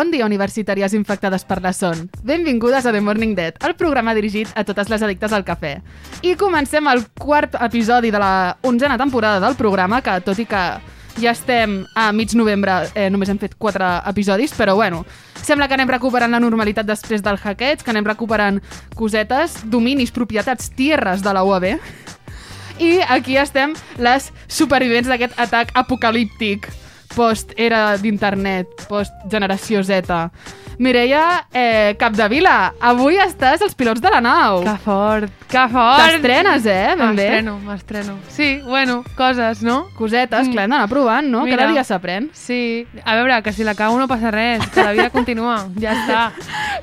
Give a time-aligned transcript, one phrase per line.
[0.00, 2.06] Bon dia, universitàries infectades per la son.
[2.24, 5.74] Benvingudes a The Morning Dead, el programa dirigit a totes les addictes al cafè.
[6.24, 10.62] I comencem el quart episodi de la onzena temporada del programa, que tot i que
[11.20, 15.04] ja estem a mig novembre, eh, només hem fet quatre episodis, però bueno,
[15.36, 18.64] sembla que anem recuperant la normalitat després del hackeig, que anem recuperant
[18.96, 21.74] cosetes, dominis, propietats, tierres de la UAB.
[22.80, 26.72] I aquí estem les supervivents d'aquest atac apocalíptic
[27.16, 30.14] post-era d'internet, post-generació Z.
[30.80, 34.62] Mireia eh, Capdevila, avui estàs als pilots de la nau.
[34.64, 35.98] Que fort, que fort!
[36.04, 36.94] T'estrenes, eh?
[36.96, 37.24] Ben bé.
[37.30, 38.18] M'estreno, m'estreno.
[38.30, 39.88] Sí, bueno, coses, no?
[39.96, 40.52] Cosetes, Mm.
[40.52, 41.42] clar, hem d'anar provant, no?
[41.44, 41.56] Mira.
[41.56, 42.30] Cada dia s'aprèn.
[42.32, 45.92] Sí, a veure, que si la cago no passa res, que la vida continua, ja
[45.92, 46.32] està.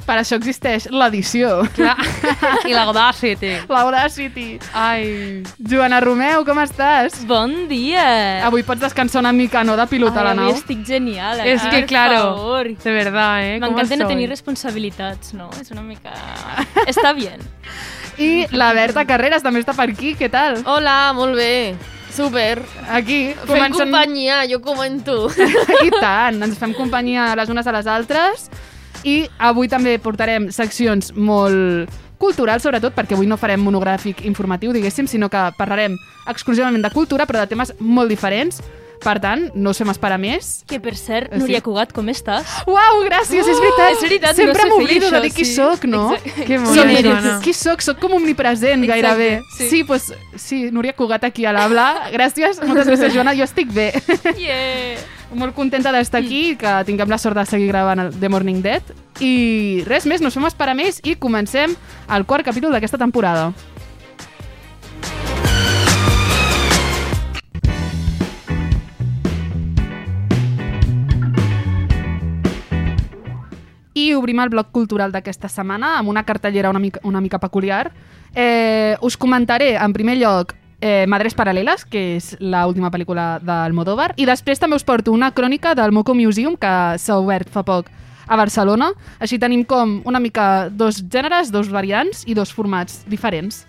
[0.05, 1.63] Per això existeix l'edició.
[1.75, 1.95] Clar.
[2.67, 3.53] I l'Audacity.
[3.69, 4.59] L'Audacity.
[4.73, 7.23] Ai, Joana Romeu, com estàs?
[7.28, 8.45] Bon dia!
[8.45, 10.50] Avui pots descansar una mica, no?, de pilot a la nau.
[10.50, 11.39] avui estic genial.
[11.45, 11.69] és eh?
[11.69, 12.67] que, Per claro, favor.
[12.78, 13.59] de verdad, eh?
[13.59, 15.50] ¿Cómo M'encanta no tenir responsabilitats, no?
[15.61, 16.11] És una mica...
[16.86, 17.39] Està bien.
[18.17, 20.61] I la Berta Carreras també està per aquí, què tal?
[20.65, 21.75] Hola, molt bé.
[22.13, 22.63] Super.
[22.89, 25.27] Aquí, Fem companyia, jo comento.
[25.85, 28.47] I tant, ens fem companyia les unes a les altres
[29.05, 35.05] i avui també portarem seccions molt culturals, sobretot perquè avui no farem monogràfic informatiu, diguéssim,
[35.05, 35.93] sinó que parlarem
[36.27, 38.63] exclusivament de cultura, però de temes molt diferents.
[39.03, 40.64] Per tant, no us fem esperar més.
[40.67, 41.40] Que, per cert, sí.
[41.40, 42.45] Núria Cugat, com estàs?
[42.67, 43.92] Uau, gràcies, és veritat.
[43.94, 45.53] és veritat, no Sempre fer m'oblido de dir qui sí.
[45.56, 46.16] sóc, no?
[46.48, 47.40] Que Som- bona, Joana.
[47.44, 47.81] qui sóc?
[47.81, 49.42] Sóc com omnipresent, Exacte, gairebé.
[49.58, 49.70] sí.
[49.70, 52.09] Sí, pues, sí, Núria Cugat aquí a l'habla.
[52.12, 53.36] Gràcies, moltes gràcies, Joana.
[53.38, 53.92] Jo estic bé.
[54.38, 54.98] Yeah!
[55.36, 58.81] Molt contenta d'estar aquí, que tinguem la sort de seguir gravant el The Morning Dead.
[59.20, 61.73] I res més, no fem esperar més i comencem
[62.09, 63.52] el quart capítol d'aquesta temporada.
[73.97, 77.91] I obrim el bloc cultural d'aquesta setmana amb una cartellera una mica, una mica peculiar.
[78.35, 84.28] Eh, us comentaré, en primer lloc, eh, Madres Paral·leles, que és l'última pel·lícula d'Almodóvar, i
[84.30, 87.90] després també us porto una crònica del Moco Museum, que s'ha obert fa poc
[88.28, 88.91] a Barcelona.
[89.19, 93.66] Així tenim com una mica dos gèneres, dos variants i dos formats diferents.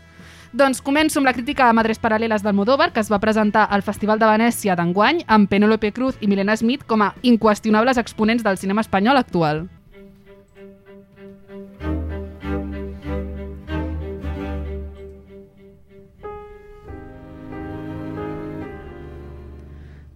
[0.53, 4.21] Doncs començo amb la crítica a Madres Paral·leles d'Almodóvar, que es va presentar al Festival
[4.21, 8.85] de Venècia d'enguany amb Penélope Cruz i Milena Smith com a inqüestionables exponents del cinema
[8.85, 9.69] espanyol actual.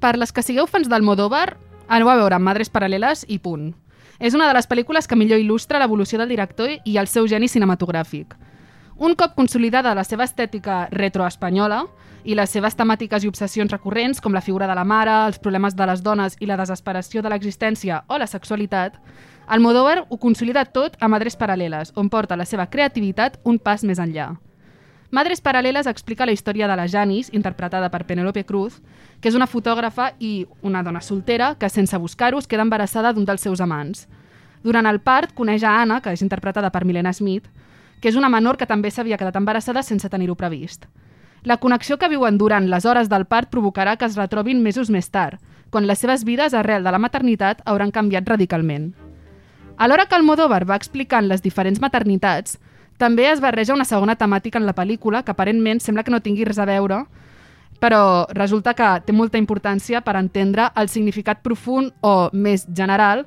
[0.03, 1.53] Per les que sigueu fans d'Almodóvar,
[1.87, 3.69] aneu a veure Madres Paral·leles i punt.
[4.19, 7.47] És una de les pel·lícules que millor il·lustra l'evolució del director i el seu geni
[7.47, 8.35] cinematogràfic.
[8.99, 11.85] Un cop consolidada la seva estètica retroespanyola
[12.27, 15.79] i les seves temàtiques i obsessions recurrents, com la figura de la mare, els problemes
[15.79, 18.99] de les dones i la desesperació de l'existència o la sexualitat,
[19.47, 24.03] Almodóvar ho consolida tot a Madres Paral·leles, on porta la seva creativitat un pas més
[24.03, 24.33] enllà.
[25.13, 28.79] Madres Paral·leles explica la història de la Janis, interpretada per Penélope Cruz,
[29.21, 33.27] que és una fotògrafa i una dona soltera que, sense buscar-ho, es queda embarassada d'un
[33.29, 34.07] dels seus amants.
[34.65, 37.45] Durant el part, coneix a Anna, que és interpretada per Milena Smith,
[38.01, 40.89] que és una menor que també s'havia quedat embarassada sense tenir-ho previst.
[41.45, 45.13] La connexió que viuen durant les hores del part provocarà que es retrobin mesos més
[45.13, 45.37] tard,
[45.69, 48.95] quan les seves vides arrel de la maternitat hauran canviat radicalment.
[49.77, 52.57] Alhora que Almodóvar va explicant les diferents maternitats,
[53.03, 56.47] també es barreja una segona temàtica en la pel·lícula que aparentment sembla que no tingui
[56.47, 57.01] res a veure,
[57.83, 63.25] però resulta que té molta importància per entendre el significat profund o més general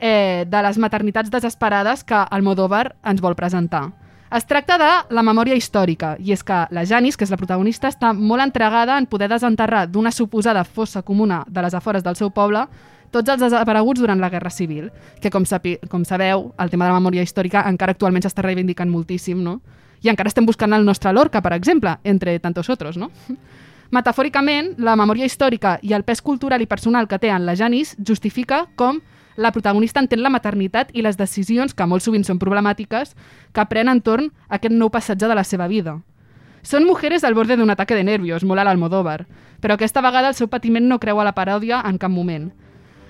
[0.00, 3.92] eh, de les maternitats desesperades que Almodóvar ens vol presentar.
[4.34, 7.86] Es tracta de la memòria històrica, i és que la Janis, que és la protagonista,
[7.86, 12.34] està molt entregada en poder desenterrar d'una suposada fossa comuna de les afores del seu
[12.34, 12.66] poble
[13.14, 14.90] tots els desapareguts durant la Guerra Civil,
[15.22, 18.90] que com, sapi, com sabeu, el tema de la memòria històrica encara actualment s'està reivindicant
[18.90, 19.60] moltíssim, no?
[20.02, 23.10] I encara estem buscant el nostre Lorca, per exemple, entre tantos otros, no?
[23.94, 27.94] Metafòricament, la memòria històrica i el pes cultural i personal que té en la Janis
[28.02, 28.98] justifica com
[29.36, 33.14] la protagonista entén la maternitat i les decisions, que molt sovint són problemàtiques,
[33.54, 35.98] que pren entorn a aquest nou passatge de la seva vida.
[36.64, 39.26] Són mujeres al borde d'un ataque de nervios, molt a l'Almodóvar,
[39.60, 42.52] però aquesta vegada el seu patiment no creu a la paròdia en cap moment.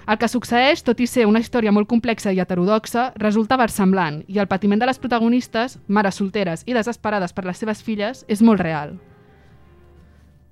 [0.04, 4.38] El que succeeix, tot i ser una història molt complexa i heterodoxa, resulta versemblant i
[4.38, 8.60] el patiment de les protagonistes, mares solteres i desesperades per les seves filles, és molt
[8.60, 8.98] real.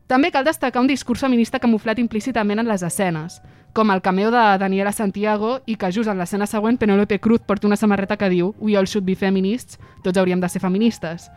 [0.08, 3.40] També cal destacar un discurs feminista camuflat implícitament en les escenes,
[3.72, 7.66] com el cameo de Daniela Santiago i que just en l'escena següent Penélope Cruz porta
[7.66, 11.30] una samarreta que diu We all should be feminists, tots hauríem de ser feministes.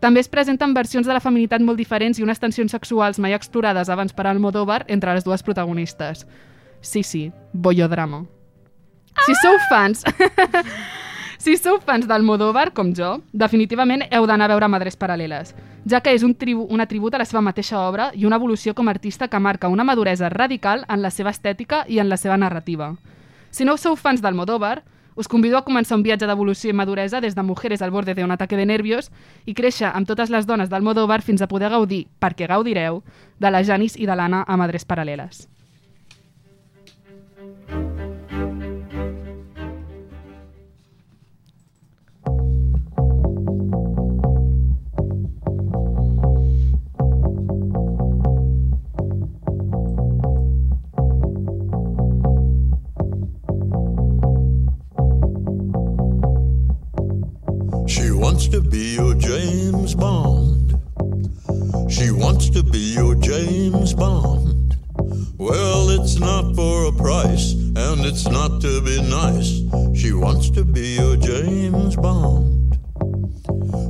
[0.00, 3.90] També es presenten versions de la feminitat molt diferents i unes tensions sexuals mai explorades
[3.90, 6.26] abans per Almodóvar entre les dues protagonistes.
[6.80, 8.24] Sí, sí, bollodrama.
[9.26, 10.04] Si sou fans...
[11.38, 15.52] si sou fans d'Almodóvar, com jo, definitivament heu d'anar a veure Madres Paral·leles,
[15.84, 18.74] ja que és un tribu, una tribut a la seva mateixa obra i una evolució
[18.74, 22.16] com a artista que marca una maduresa radical en la seva estètica i en la
[22.16, 22.94] seva narrativa.
[23.50, 24.82] Si no sou fans d'Almodóvar,
[25.16, 28.24] us convido a començar un viatge d'evolució i maduresa des de Mujeres al borde de
[28.24, 29.10] un ataque de nervios
[29.44, 33.02] i créixer amb totes les dones d'Almodóvar fins a poder gaudir, perquè gaudireu,
[33.38, 35.48] de la Janis i de l'Anna a Madres Paral·leles.
[58.30, 60.78] Wants to be your James Bond.
[61.90, 64.78] She wants to be your James Bond.
[65.36, 69.66] Well, it's not for a price, and it's not to be nice.
[69.98, 72.78] She wants to be your James Bond.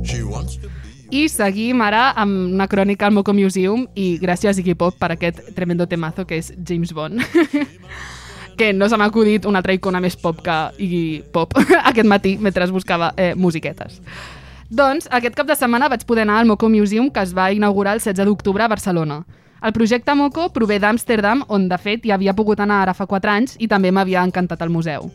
[0.03, 1.21] She wants to be.
[1.21, 5.53] I seguim ara amb una crònica al Moco Museum i gràcies Iggy Pop per aquest
[5.53, 7.21] tremendo temazo que és James Bond.
[8.57, 11.55] que no se m'ha acudit una altra icona més pop que Iggy Pop
[11.91, 14.01] aquest matí mentre buscava eh, musiquetes.
[14.69, 17.97] Doncs aquest cap de setmana vaig poder anar al Moco Museum que es va inaugurar
[17.97, 19.23] el 16 d'octubre a Barcelona.
[19.61, 23.31] El projecte Moco prové d'Amsterdam, on de fet ja havia pogut anar ara fa 4
[23.31, 25.11] anys i també m'havia encantat el museu.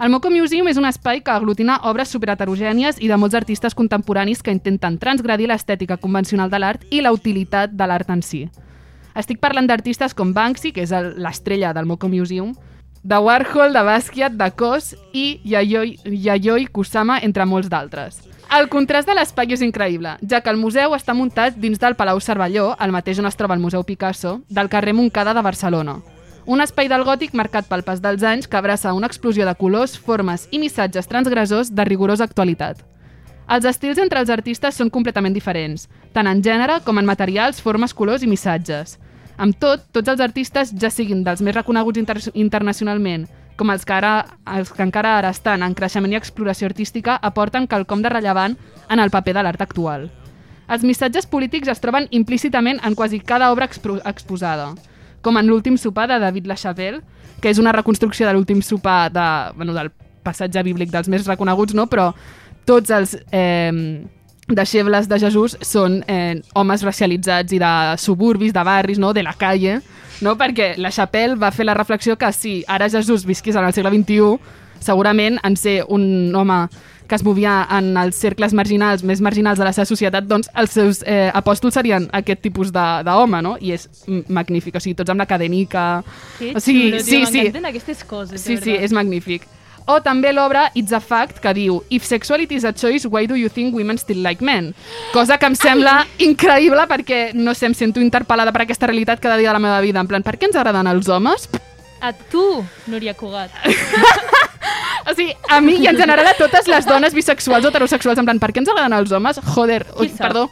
[0.00, 4.42] El Moco Museum és un espai que aglutina obres superheterogènies i de molts artistes contemporanis
[4.42, 8.48] que intenten transgredir l'estètica convencional de l'art i la utilitat de l'art en si.
[9.14, 12.54] Estic parlant d'artistes com Banksy, que és el- l'estrella del Moco Museum,
[13.02, 18.22] de Warhol, de Basquiat, de Kos i Yayoi, Yayoi Kusama, entre molts d'altres.
[18.58, 22.20] El contrast de l'espai és increïble, ja que el museu està muntat dins del Palau
[22.20, 26.00] Cervelló, el mateix on es troba el Museu Picasso, del carrer Montcada de Barcelona.
[26.46, 29.98] Un espai del gòtic marcat pel pas dels anys que abraça una explosió de colors,
[29.98, 32.84] formes i missatges transgressors de rigorosa actualitat.
[33.48, 37.92] Els estils entre els artistes són completament diferents, tant en gènere com en materials, formes,
[37.94, 38.98] colors i missatges.
[39.36, 43.26] Amb tot, tots els artistes, ja siguin dels més reconeguts inter internacionalment,
[43.58, 44.14] com els que, ara,
[44.56, 48.56] els que encara ara estan en creixement i exploració artística, aporten quelcom de rellevant
[48.90, 50.08] en el paper de l'art actual.
[50.70, 54.72] Els missatges polítics es troben implícitament en quasi cada obra expo exposada,
[55.22, 57.02] com en l'últim sopar de David Lachapelle,
[57.42, 59.26] que és una reconstrucció de l'últim sopar de,
[59.56, 59.90] bueno, del
[60.24, 61.86] passatge bíblic dels més reconeguts, no?
[61.90, 62.12] però
[62.64, 64.00] tots els eh,
[64.48, 69.12] deixebles de Jesús són eh, homes racialitzats i de suburbis, de barris, no?
[69.16, 69.78] de la calle,
[70.20, 70.36] no?
[70.36, 73.90] perquè la Chapelle va fer la reflexió que si ara Jesús visqués en el segle
[73.94, 74.36] XXI,
[74.84, 76.66] segurament en ser un home
[77.06, 80.70] que es movia en els cercles marginals, més marginals de la seva societat, doncs els
[80.72, 83.58] seus eh, apòstols serien aquest tipus de- d'home, no?
[83.60, 83.88] I és
[84.32, 86.02] magnífic, o sigui, tots amb la cadenica...
[86.38, 89.44] Que o sigui, xulo, sí, tio, sí, M'encanten aquestes coses, Sí, sí, és magnífic.
[89.86, 93.36] O també l'obra It's a Fact, que diu If sexuality is a choice, why do
[93.36, 94.72] you think women still like men?
[95.12, 99.36] Cosa que em sembla increïble perquè, no sé, em sento interpel·lada per aquesta realitat cada
[99.36, 100.00] dia de la meva vida.
[100.00, 101.48] En plan, per què ens agraden els homes?
[102.00, 103.52] A tu, Núria Cugat.
[105.04, 108.24] O sigui, a mi i en general a totes les dones bisexuals o heterosexuals, en
[108.24, 109.40] plan, per què ens agraden els homes?
[109.52, 110.20] Joder, sap?
[110.22, 110.46] perdó.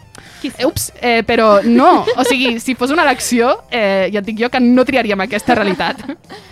[0.67, 2.03] Ups, eh, però no.
[2.19, 5.57] O sigui, si fos una elecció, eh, ja et dic jo que no triaríem aquesta
[5.57, 6.05] realitat.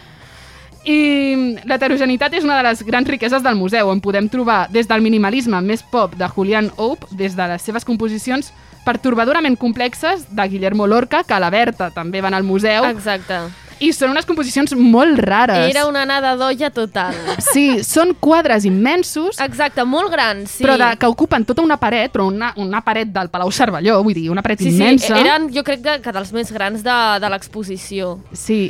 [0.89, 5.03] I l'heterogeneïtat és una de les grans riqueses del museu, on podem trobar des del
[5.05, 8.53] minimalisme més pop de Julian Hope, des de les seves composicions
[8.87, 13.43] pertorbadorament complexes de Guillermo Lorca, que a la Berta també van al museu, Exacte.
[13.79, 15.69] i són unes composicions molt rares.
[15.69, 17.13] Era una anada d'olla total.
[17.53, 20.65] Sí, són quadres immensos, Exacte, molt grans, sí.
[20.65, 24.17] però de, que ocupen tota una paret, però una, una paret del Palau Cervelló, vull
[24.17, 25.13] dir, una paret Sí, sí, immensa.
[25.21, 28.17] eren jo crec que, que dels més grans de, de l'exposició.
[28.33, 28.63] Sí,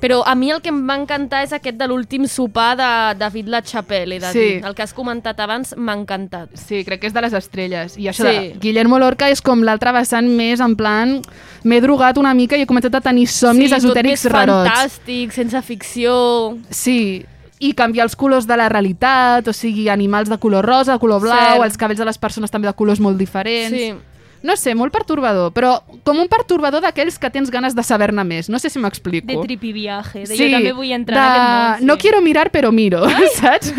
[0.00, 3.48] Però a mi el que em va encantar és aquest de l'últim sopar de David
[3.48, 4.38] Lachapelle, he de Sí.
[4.38, 4.64] dir.
[4.64, 6.50] El que has comentat abans m'ha encantat.
[6.54, 7.96] Sí, crec que és de les estrelles.
[7.98, 8.36] I això Sí.
[8.52, 11.20] de Guillermo Lorca és com l'altre vessant més en plan...
[11.64, 14.70] M'he drogat una mica i he començat a tenir somnis sí, esotèrics tot més rarots.
[14.70, 16.56] fantàstic, sense ficció...
[16.70, 17.24] Sí,
[17.58, 21.20] i canviar els colors de la realitat, o sigui, animals de color rosa, de color
[21.20, 21.64] blau, Cert.
[21.64, 23.74] els cabells de les persones també de colors molt diferents.
[23.76, 23.92] Sí.
[24.42, 28.48] No sé, molt pertorbador, però com un pertorbador d'aquells que tens ganes de saber-ne més.
[28.48, 29.26] No sé si m'explico.
[29.26, 30.26] De tripi viaje.
[30.28, 31.24] De jo també vull entrar de...
[31.24, 31.78] en aquest món.
[31.80, 31.88] Sí.
[31.90, 33.02] No quiero mirar, però miro,
[33.40, 33.74] saps?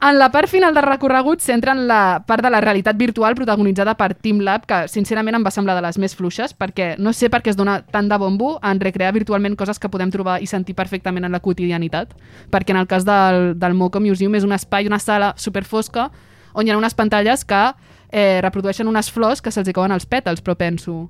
[0.00, 3.92] En la part final del recorregut s'entra en la part de la realitat virtual protagonitzada
[4.00, 7.42] per TeamLab, que sincerament em va semblar de les més fluixes, perquè no sé per
[7.44, 10.72] què es dona tant de bombo en recrear virtualment coses que podem trobar i sentir
[10.78, 12.16] perfectament en la quotidianitat,
[12.48, 16.08] perquè en el cas del, del Moco Museum és un espai, una sala superfosca,
[16.54, 17.60] on hi ha unes pantalles que
[18.12, 21.08] eh, reprodueixen unes flors que se'ls hi cauen els pètals, però penso...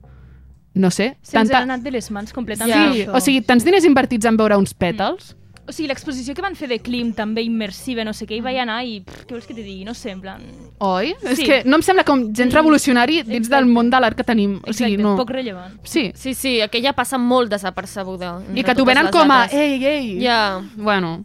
[0.72, 2.92] No sé, Se'ns ha anat de les mans completament.
[2.94, 3.16] Sí, això.
[3.16, 5.32] o sigui, tants diners invertits en veure uns pètals
[5.66, 8.56] O sigui, l'exposició que van fer de Klim, també immersiva, no sé què, hi vaig
[8.62, 9.00] anar i...
[9.06, 9.84] Pff, què vols que te digui?
[9.86, 10.40] No sé, en plan...
[10.78, 11.12] Oi?
[11.26, 11.44] És Sí.
[11.46, 13.70] que no em sembla com gens revolucionari dins del Exacte.
[13.74, 14.56] món de l'art que tenim.
[14.66, 15.16] O sigui, Exacte, no.
[15.18, 15.76] poc rellevant.
[15.82, 16.10] Sí.
[16.14, 18.32] Sí, sí, aquella passa molt desapercebuda.
[18.54, 19.44] I que t'ho venen com a...
[19.52, 20.18] Ei, ei.
[20.24, 20.60] Ja.
[20.76, 21.24] Bueno.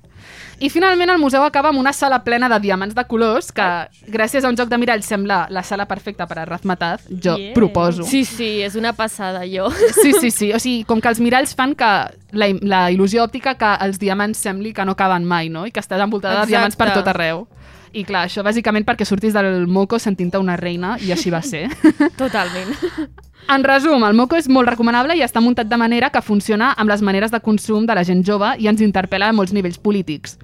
[0.59, 3.65] I finalment el museu acaba amb una sala plena de diamants de colors que,
[4.07, 7.07] gràcies a un joc de mirall, sembla la sala perfecta per a Razmataz.
[7.09, 7.53] Jo Yeah.
[7.53, 8.03] proposo.
[8.07, 9.69] Sí, sí, és una passada, jo.
[10.01, 10.53] Sí, sí, sí.
[10.53, 11.89] O sigui, com que els miralls fan que
[12.31, 15.65] la, la il·lusió òptica que els diamants sembli que no acaben mai, no?
[15.67, 16.47] I que estàs envoltada Exacte.
[16.47, 17.47] de diamants per tot arreu.
[17.95, 21.69] I clar, això bàsicament perquè sortis del moco sentint-te una reina, i així va ser.
[22.17, 22.71] Totalment.
[23.47, 26.89] En resum, el moco és molt recomanable i està muntat de manera que funciona amb
[26.89, 30.39] les maneres de consum de la gent jove i ens interpel·la a molts nivells polítics.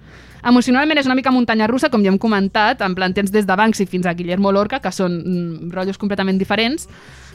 [0.45, 3.57] Emocionalment és una mica muntanya russa, com ja hem comentat, en plan tens des de
[3.57, 6.87] Banksy fins a Guillermo Lorca, que són mm, rotllos completament diferents,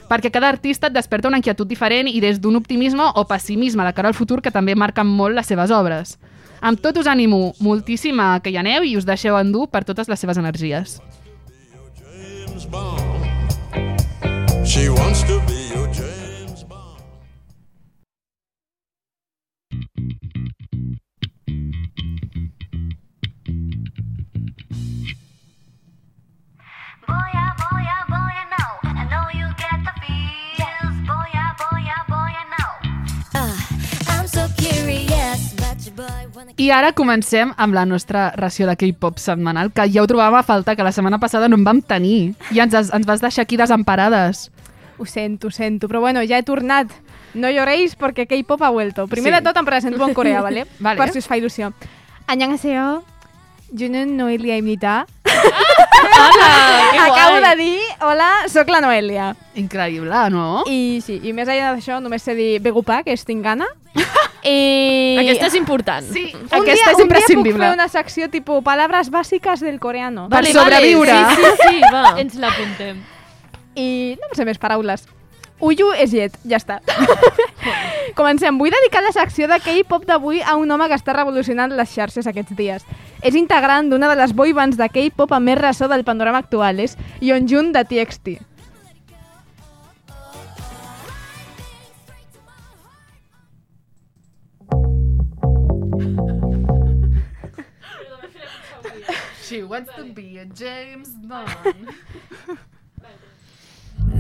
[0.07, 3.95] perquè cada artista et desperta una inquietud diferent i des d'un optimisme o pessimisme de
[3.95, 6.15] cara al futur que també marquen molt les seves obres.
[6.63, 10.09] Amb tot us animo moltíssim a que hi aneu i us deixeu endur per totes
[10.09, 11.01] les seves energies.
[11.99, 13.06] James Bond.
[14.67, 17.01] She wants to be your James Bond.
[27.07, 28.65] Boya, boya, boya, no.
[28.83, 30.97] I know you get the feels.
[31.07, 32.67] Boya, boya, boya, no.
[34.11, 35.55] I'm so curious
[35.87, 40.09] your boy I ara comencem amb la nostra ració de K-pop setmanal, que ja ho
[40.11, 42.35] trobàvem a falta, que la setmana passada no en vam tenir.
[42.51, 44.51] I ens, ens vas deixar aquí desemparades.
[44.99, 46.93] Ho sento, ho sento, però bueno, ja he tornat.
[47.37, 49.07] No lloreis perquè K-pop ha vuelto.
[49.07, 49.37] Primer sí.
[49.37, 50.67] de tot em presento en Corea, ¿vale?
[50.79, 50.99] vale.
[51.01, 51.73] Per si us fa il·lusió.
[52.27, 53.05] Annyeonghaseyo,
[53.73, 55.07] Junun Noelia Imita.
[55.25, 59.35] Ah, hola, que Acabo de dir, hola, sóc la Noelia.
[59.55, 60.63] Increïble, no?
[60.67, 63.67] I sí, i més allà d'això només sé dir Begupa, que és tingana.
[64.47, 65.17] I...
[65.19, 66.07] Aquesta és important.
[66.07, 66.29] Sí.
[66.51, 67.57] Aquesta dia, és imprescindible.
[67.57, 70.29] Un dia puc fer una secció tipus palabras bàsiques del coreano.
[70.31, 71.19] Vale, per sobreviure.
[71.19, 71.37] Vale.
[71.37, 72.07] Sí, sí, sí, va.
[72.23, 73.03] Ens l'apuntem.
[73.77, 75.05] I no sé més paraules.
[75.61, 76.81] Uyu és llet, ja està.
[78.19, 78.59] Comencem.
[78.61, 82.29] Vull dedicar la secció de K-pop d'avui a un home que està revolucionant les xarxes
[82.29, 82.85] aquests dies.
[83.25, 86.81] És integrant d'una de les boybands de K-pop amb més ressò del panorama actual.
[86.81, 88.37] És Yeonjun de TXT.
[99.47, 101.95] She wants to be a James Bond.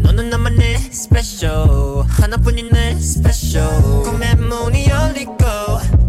[0.05, 5.31] 너는 나만의 special 하나뿐인 내 special 꿈의 문이 열리고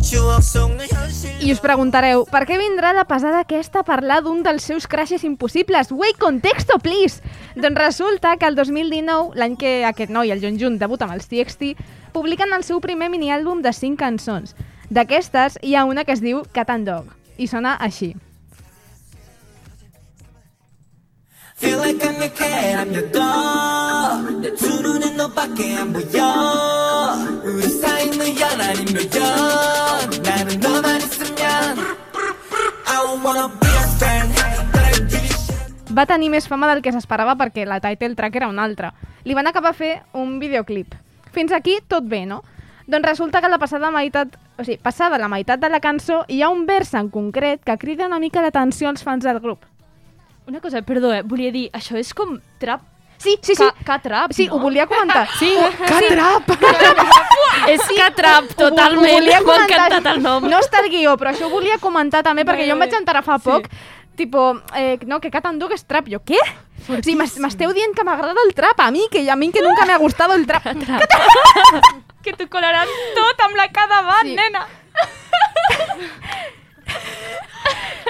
[0.02, 4.44] 추억 속는 현실 I us preguntareu, per què vindrà la pesada aquesta a parlar d'un
[4.46, 5.90] dels seus crashes impossibles?
[5.90, 7.18] Wait, contexto, please!
[7.56, 11.74] Doncs resulta que el 2019, l'any que aquest noi, el Yeonjun, debuta amb els TXT,
[12.14, 14.54] publiquen el seu primer miniàlbum de 5 cançons.
[14.90, 18.12] D'aquestes, hi ha una que es diu Cat and Dog, i sona així.
[21.58, 23.25] Feel like I'm your cat, I'm your dog 내 두 눈엔 너
[25.46, 27.14] 밖에 안 보여
[27.44, 31.78] 우리 사이는 연 아니면 연 나는 너만 있으면
[32.86, 34.34] I wanna be your friend
[34.72, 35.52] 나를 들이쉬
[35.94, 38.94] Va tenir més fama del que s'esperava perquè la title track era una altra.
[39.24, 40.94] Li van acabar a fer un videoclip.
[41.32, 42.42] Fins aquí tot bé, no?
[42.86, 46.40] Doncs resulta que la passada meitat, o sigui, passada la meitat de la cançó, hi
[46.42, 49.66] ha un vers en concret que crida una mica l'atenció als fans del grup.
[50.48, 51.22] Una cosa, perdó, eh?
[51.22, 52.82] volia dir, això és com trap?
[53.17, 53.63] Sí, sí, sí.
[53.83, 54.55] Ca, trap, Sí, no?
[54.55, 55.27] ho volia comentar.
[55.39, 55.55] Sí.
[55.87, 56.49] Catrap!
[57.73, 59.09] És Catrap, totalment.
[59.11, 59.79] Ho volia M'ha comentar.
[59.87, 60.45] encantat el nom.
[60.47, 63.23] No està al guió, però això ho volia comentar també, perquè jo em vaig enterar
[63.25, 63.67] fa poc,
[64.15, 66.07] tipo, eh, no, que Cat and Dog és trap.
[66.13, 66.37] Jo, què?
[66.87, 69.61] O sigui, m'es- m'esteu dient que m'agrada el trap a mi, que a mi que
[69.65, 70.63] nunca m'ha gustat el trap.
[72.27, 74.29] Que t'ho colaran tot amb la cara davant, Sí.
[74.31, 74.35] sí.
[74.35, 74.67] nena.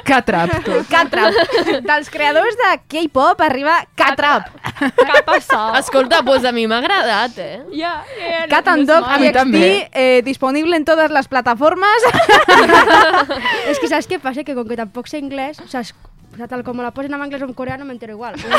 [0.08, 0.54] Catrap.
[0.94, 1.36] Catrap.
[1.84, 4.48] Dels creadors de K-pop arriba Catrap.
[4.96, 5.76] Què ha passat?
[5.82, 7.58] Escolta, doncs a mi m'ha agradat, eh?
[7.76, 9.04] Ja, ja, ja, Cat and és Dog.
[9.08, 9.66] A TXT, també.
[9.92, 12.08] eh, disponible en totes les plataformes.
[13.68, 14.44] Es que ¿sabes qué pasa?
[14.44, 15.94] Que con que tampoco sé inglés, o es-
[16.34, 18.36] o sea, tal como la ponen en inglés o en coreano me entero igual.
[18.38, 18.48] no,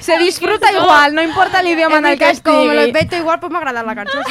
[0.00, 2.88] Se disfruta igual, no importa l'idioma en el que es como me lo estigui.
[2.88, 4.22] invento igual, pues me agrada la canción.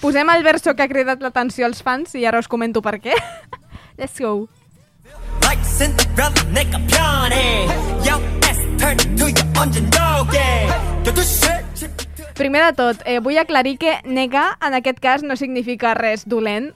[0.00, 3.14] Posem el verso que ha cridat l'atenció als fans i ara us comento per què.
[3.98, 4.48] Let's go.
[5.42, 7.66] Like Cinderella 내가 편해
[8.04, 10.68] Yo ass turn to you 언제 너게
[11.04, 11.64] 너도 shit
[12.34, 16.70] Primer de tot, eh, vull aclarir que negar en aquest cas no significa res dolent,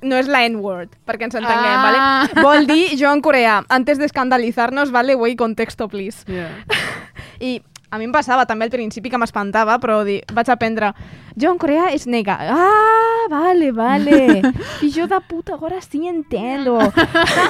[0.00, 2.28] no és la N-word, perquè ens entenguem, Ah.
[2.30, 2.42] vale?
[2.44, 6.22] Vol dir jo en coreà, antes de escandalizar-nos, vale, wey, contexto, please.
[6.28, 6.62] Yeah.
[7.40, 7.62] I
[7.93, 10.89] a mi em passava també al principi que m'espantava, però di, vaig aprendre,
[11.37, 12.39] jo en Corea és nega.
[12.49, 14.41] Ah, vale, vale.
[14.79, 16.79] Fillo de puta, ahora sí entiendo.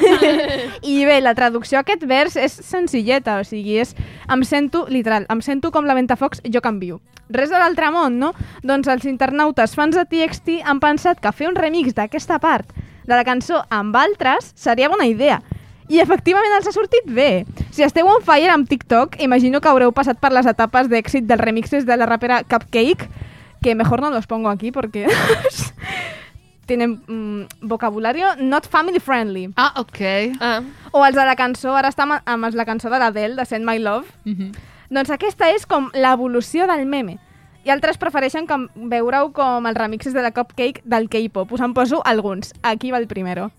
[0.84, 3.96] I bé, la traducció a aquest vers és senzilleta, o sigui, és
[4.28, 7.00] em sento, literal, em sento com la Ventafocs, jo canvio.
[7.32, 8.34] Res de l'altre món, no?
[8.68, 12.76] Doncs els internautes fans de TXT han pensat que fer un remix d'aquesta part
[13.08, 15.40] de la cançó amb altres seria bona idea.
[15.90, 17.46] I efectivament els ha sortit bé.
[17.72, 21.42] Si esteu on fire amb TikTok, imagino que haureu passat per les etapes d'èxit dels
[21.42, 23.10] remixes de la rapera Cupcake,
[23.62, 25.08] que mejor no los pongo aquí porque
[26.66, 29.50] tienen mm, vocabulario not family friendly.
[29.58, 30.00] Ah, ok.
[30.40, 30.62] Ah.
[30.92, 33.80] O els de la cançó, ara està amb, la cançó de l'Adele, de Send My
[33.80, 34.08] Love.
[34.24, 34.52] Mhm.
[34.94, 37.18] Doncs aquesta és com l'evolució del meme.
[37.66, 41.52] I altres prefereixen com veure-ho com els remixes de la Cupcake del K-pop.
[41.52, 42.54] Us en poso alguns.
[42.62, 43.52] Aquí va el primero.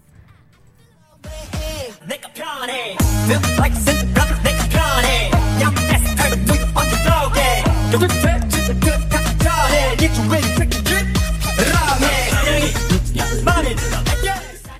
[1.25, 1.64] 내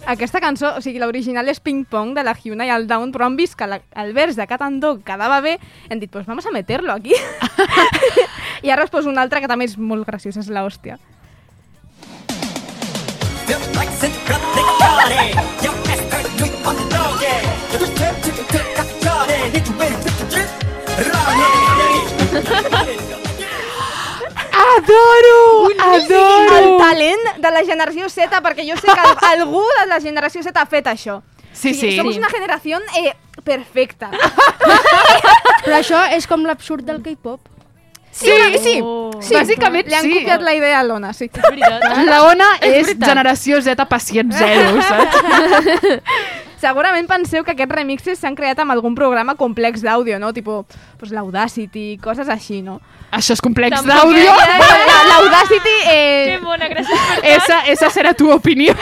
[0.07, 3.27] aquesta cançó, o sigui, l'original és Ping Pong de la Hyuna i el Down, però
[3.27, 5.57] han vist que la, el vers de Cat Dog quedava bé,
[5.89, 7.17] hem dit, pues vamos a meterlo aquí.
[8.63, 11.01] I ara us poso una altra que també és molt graciosa, és l'hòstia.
[13.49, 14.14] Feels like
[24.53, 25.69] Adoro!
[25.81, 26.59] Adoro!
[26.59, 30.43] El talent de la generació Z, perquè jo sé que al- algú de la generació
[30.43, 31.21] Z ha fet això.
[31.53, 31.97] Sí, O sigui, sí.
[31.97, 34.11] Somos una generació eh, perfecta.
[35.65, 37.41] Però això és com l'absurd del K-pop.
[38.15, 39.35] Sí, sí, sí.
[39.35, 40.13] Bàsicament, Li han sí.
[40.21, 41.27] copiat la idea a l'Ona, sí.
[42.07, 45.17] La Ona és, generació Z pacient zero, saps?
[46.65, 50.31] Segurament penseu que aquests remixes s'han creat amb algun programa complex d'àudio, no?
[50.33, 50.63] Tipo,
[50.99, 52.79] pues, l'Audacity, coses així, no?
[53.13, 54.33] Això és complex d'àudio.
[54.33, 55.75] era- L'Audacity...
[55.93, 58.77] Eh, Que bona, gràcies per Esa, esa será tu opinión.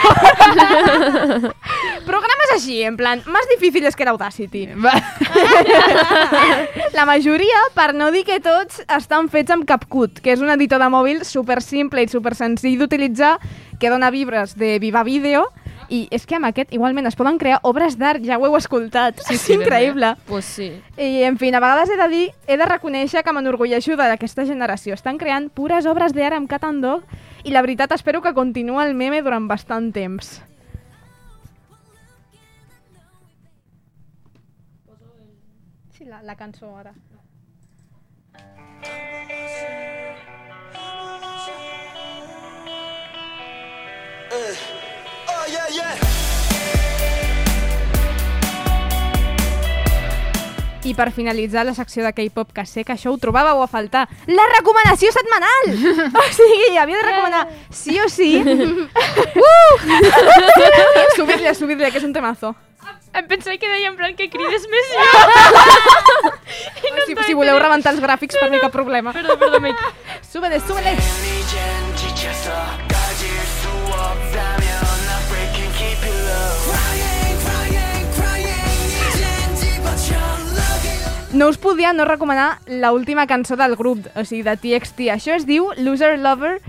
[2.05, 4.67] programes així, en plan, más difíciles que l'Audacity.
[4.83, 4.93] Va.
[6.93, 10.81] La majoria, per no dir que tots, estan fets amb CapCut, que és un editor
[10.81, 13.35] de mòbil super simple i super senzill d'utilitzar,
[13.79, 15.47] que dona vibres de Viva Video,
[15.89, 19.19] i és que amb aquest igualment es poden crear obres d'art, ja ho heu escoltat.
[19.25, 20.13] Sí, és increïble.
[20.27, 20.69] Pues sí.
[20.97, 24.97] I, en fi, a vegades he de dir, he de reconèixer que m'enorgulleixo d'aquesta generació.
[24.97, 27.03] Estan creant pures obres d'art amb Cat and Dog
[27.43, 30.39] i la veritat espero que continuï el meme durant bastant temps.
[35.97, 36.93] Sí, la, la cançó ara.
[44.35, 44.82] Oh
[45.53, 45.93] yeah yeah
[50.83, 54.01] I per finalitzar la secció de K-pop, que sé que això ho trobàveu a faltar,
[54.27, 55.69] la recomanació setmanal!
[56.19, 58.33] o sigui, havia de recomanar sí o sí.
[58.43, 59.77] uh!
[61.15, 62.51] subir-li, subir-li, que és un temazo.
[63.15, 66.33] Em pensava que deia en plan que crides més jo.
[67.05, 69.15] si, si voleu rebentar els gràfics, per mi cap problema.
[69.15, 70.19] Perdó, perdó, mate.
[70.33, 70.97] Súbele, súbele!
[70.97, 71.32] 이
[81.33, 85.07] No us podia no recomanar la última cançó del grup, o sigui, de TXT.
[85.09, 86.59] Això es diu Loser Lover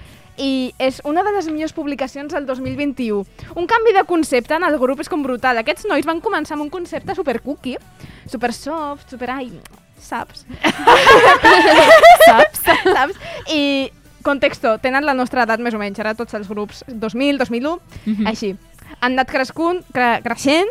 [0.41, 3.27] i és una de les millors publicacions del 2021.
[3.61, 5.61] Un canvi de concepte en el grup és com brutal.
[5.61, 7.77] Aquests nois van començar amb un concepte super cookie,
[8.25, 9.29] super soft, super...
[9.37, 9.53] Ai,
[10.01, 10.47] saps?
[12.25, 12.65] saps?
[12.97, 13.21] saps?
[13.53, 13.93] I
[14.25, 17.77] contexto, tenen la nostra edat més o menys, ara tots els grups 2000, 2001,
[18.33, 18.55] així.
[19.05, 20.71] Han anat crescut, cre creixent,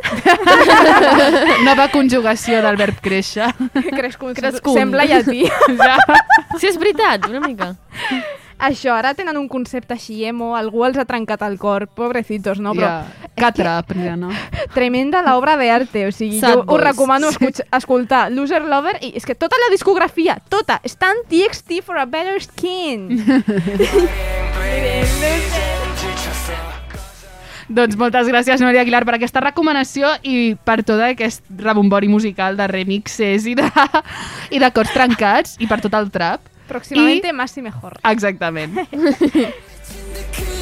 [1.67, 3.51] Nova conjugació del verb créixer.
[3.93, 4.73] crescut, Crescut.
[4.77, 5.43] sembla llatí.
[5.83, 5.97] Ja.
[6.57, 7.73] Sí, és veritat, una mica.
[8.63, 12.73] Això, ara tenen un concepte així emo, algú els ha trencat el cor, pobrecitos, no?
[12.77, 13.29] Però Ja.
[13.35, 14.29] Catrap, ja, no?
[14.75, 16.83] tremenda l'obra d'arte, o sigui, Sad jo us boys.
[16.83, 21.81] recomano escuch- escoltar Loser Lover i és que tota la discografia, tota, està en TXT
[21.83, 23.09] for a better skin.
[27.69, 32.67] Doncs moltes gràcies, Núria Aguilar, per aquesta recomanació i per tot aquest rebombori musical de
[32.71, 33.69] remixes i de,
[34.51, 36.49] i de cors trencats i per tot el trap.
[36.67, 37.99] Próximamente más y mejor.
[38.03, 38.79] Exactament.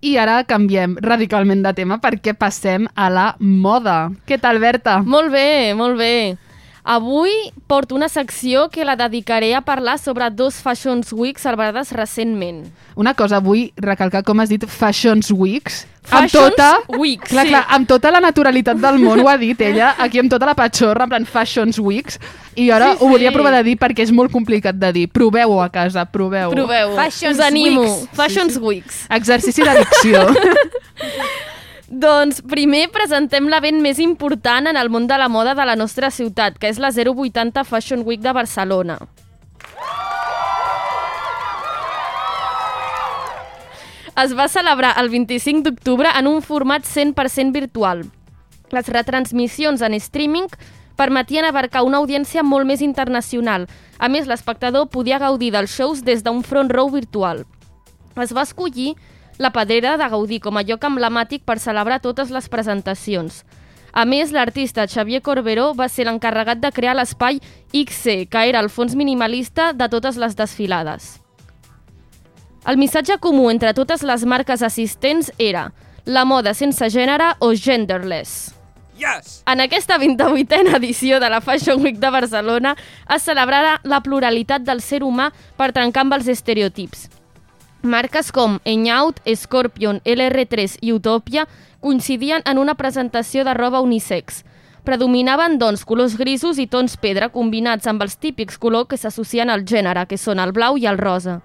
[0.00, 3.98] I ara canviem radicalment de tema perquè passem a la moda.
[4.24, 5.00] Què tal, Berta?
[5.04, 6.14] Molt bé, molt bé.
[6.84, 7.30] Avui
[7.66, 12.66] porto una secció que la dedicaré a parlar sobre dos Fashions Week celebrades recentment.
[12.96, 15.86] Una cosa, vull recalcar com has dit Fashions Weeks.
[16.10, 17.50] Fashions amb tota, Weeks, clar, sí.
[17.52, 20.54] clar, amb tota la naturalitat del món ho ha dit ella, aquí amb tota la
[20.56, 22.16] patxorra, en plan Fashions Weeks,
[22.56, 23.04] i ara Sí, sí.
[23.04, 25.04] ho volia provar de dir perquè és molt complicat de dir.
[25.12, 26.56] Proveu-ho a casa, proveu-ho.
[26.56, 27.84] Proveu, Fashions us animo.
[27.84, 28.08] Weeks.
[28.16, 29.04] Fashions Weeks.
[29.10, 30.24] Exercici d'addicció.
[31.90, 36.12] Doncs primer presentem l'event més important en el món de la moda de la nostra
[36.14, 39.00] ciutat, que és la 080 Fashion Week de Barcelona.
[44.22, 48.06] Es va celebrar el 25 d'octubre en un format 100% virtual.
[48.70, 50.46] Les retransmissions en streaming
[50.94, 53.66] permetien abarcar una audiència molt més internacional.
[53.98, 57.46] A més, l'espectador podia gaudir dels shows des d'un front row virtual.
[58.14, 58.94] Es va escollir
[59.40, 63.40] la Pedrera de Gaudí com a lloc emblemàtic per celebrar totes les presentacions.
[63.96, 67.40] A més, l'artista Xavier Corberó va ser l'encarregat de crear l'espai
[67.72, 71.16] XC, que era el fons minimalista de totes les desfilades.
[72.68, 75.70] El missatge comú entre totes les marques assistents era
[76.04, 78.52] la moda sense gènere o genderless.
[79.00, 79.40] Yes!
[79.48, 82.74] En aquesta 28a edició de la Fashion Week de Barcelona
[83.08, 87.08] es celebrarà la pluralitat del ser humà per trencar amb els estereotips.
[87.82, 91.46] Marques com Enyaunt, Scorpion, LR3 i Utopia
[91.80, 94.44] coincidien en una presentació de roba unisex.
[94.84, 99.64] Predominaven, doncs, colors grisos i tons pedra combinats amb els típics colors que s'associen al
[99.64, 101.40] gènere, que són el blau i el rosa.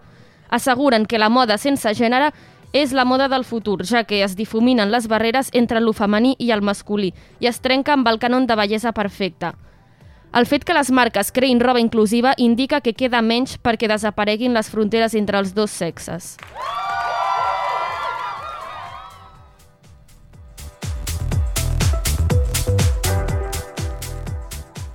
[0.51, 2.33] Asseguren que la moda sense gènere
[2.73, 6.51] és la moda del futur, ja que es difuminen les barreres entre lo femení i
[6.51, 9.55] el masculí i es trenca amb el canon de bellesa perfecta.
[10.35, 14.67] El fet que les marques creïn roba inclusiva indica que queda menys perquè desapareguin les
[14.67, 16.33] fronteres entre els dos sexes.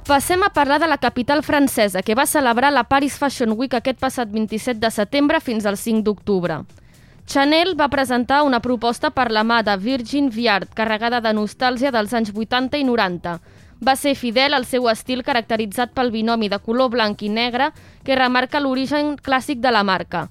[0.05, 3.97] Passem a parlar de la capital francesa, que va celebrar la Paris Fashion Week aquest
[4.03, 6.59] passat 27 de setembre fins al 5 d'octubre.
[7.25, 12.13] Chanel va presentar una proposta per la mà de Virgin Viard, carregada de nostàlgia dels
[12.13, 13.39] anys 80 i 90.
[13.81, 17.71] Va ser fidel al seu estil caracteritzat pel binomi de color blanc i negre
[18.05, 20.27] que remarca l'origen clàssic de la marca.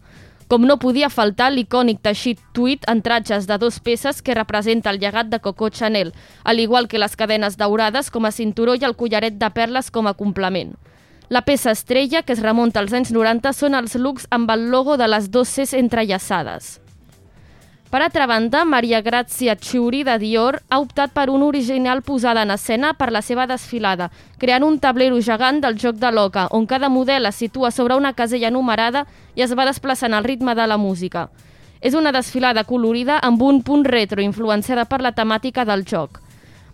[0.50, 4.98] Com no podia faltar l'icònic teixit tweed en tratges de dos peces que representa el
[5.02, 8.96] llegat de Coco Chanel, al igual que les cadenes daurades com a cinturó i el
[8.98, 10.74] collaret de perles com a complement.
[11.30, 14.98] La peça estrella, que es remunta als anys 90, són els looks amb el logo
[14.98, 16.80] de les dos Cs entrellaçades.
[17.90, 22.52] Per altra banda, Maria Grazia Chiuri de Dior ha optat per una original posada en
[22.54, 26.90] escena per la seva desfilada, creant un tablero gegant del joc de l'oca, on cada
[26.94, 30.78] model es situa sobre una casella numerada i es va desplaçant al ritme de la
[30.78, 31.32] música.
[31.82, 36.22] És una desfilada colorida amb un punt retro influenciada per la temàtica del joc.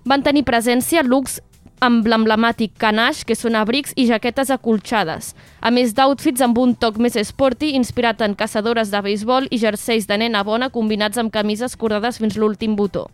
[0.03, 1.39] Van tenir presència looks
[1.83, 6.97] amb l'emblemàtic canaix, que són abrics i jaquetes acolxades, a més d'outfits amb un toc
[7.01, 11.75] més sporty inspirat en caçadores de béisbol i jerseis de nena bona combinats amb camises
[11.75, 13.09] cordades fins l'últim botó.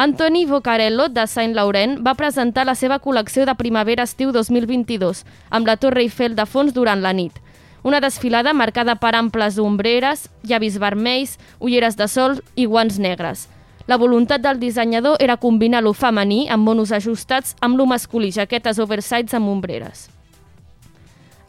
[0.00, 5.76] Anthony Vocarello, de Saint Laurent, va presentar la seva col·lecció de primavera-estiu 2022, amb la
[5.76, 7.36] Torre Eiffel de fons durant la nit.
[7.84, 13.46] Una desfilada marcada per amples ombreres, llavis vermells, ulleres de sol i guants negres.
[13.86, 18.78] La voluntat del dissenyador era combinar lo femení amb monos ajustats amb lo masculí, jaquetes
[18.78, 20.08] oversize amb ombreres.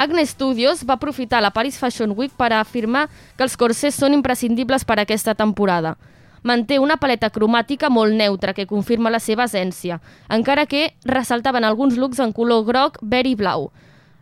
[0.01, 4.81] Agne Studios va aprofitar la Paris Fashion Week per afirmar que els corsers són imprescindibles
[4.83, 5.97] per a aquesta temporada.
[6.41, 11.99] Manté una paleta cromàtica molt neutra que confirma la seva essència, encara que ressaltaven alguns
[12.01, 13.69] looks en color groc, verd i blau.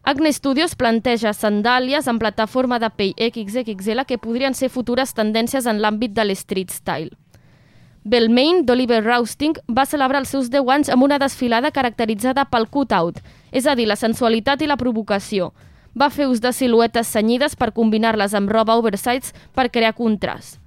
[0.04, 5.80] Agne Studios planteja sandàlies en plataforma de pell XXL que podrien ser futures tendències en
[5.80, 7.16] l'àmbit de l'street style.
[8.04, 13.20] Belmain d'Oliver Rousting va celebrar els seus 10 anys amb una desfilada caracteritzada pel cut-out,
[13.52, 15.52] és a dir, la sensualitat i la provocació.
[16.00, 20.62] Va fer ús de siluetes senyides per combinar-les amb roba oversize per crear contrast.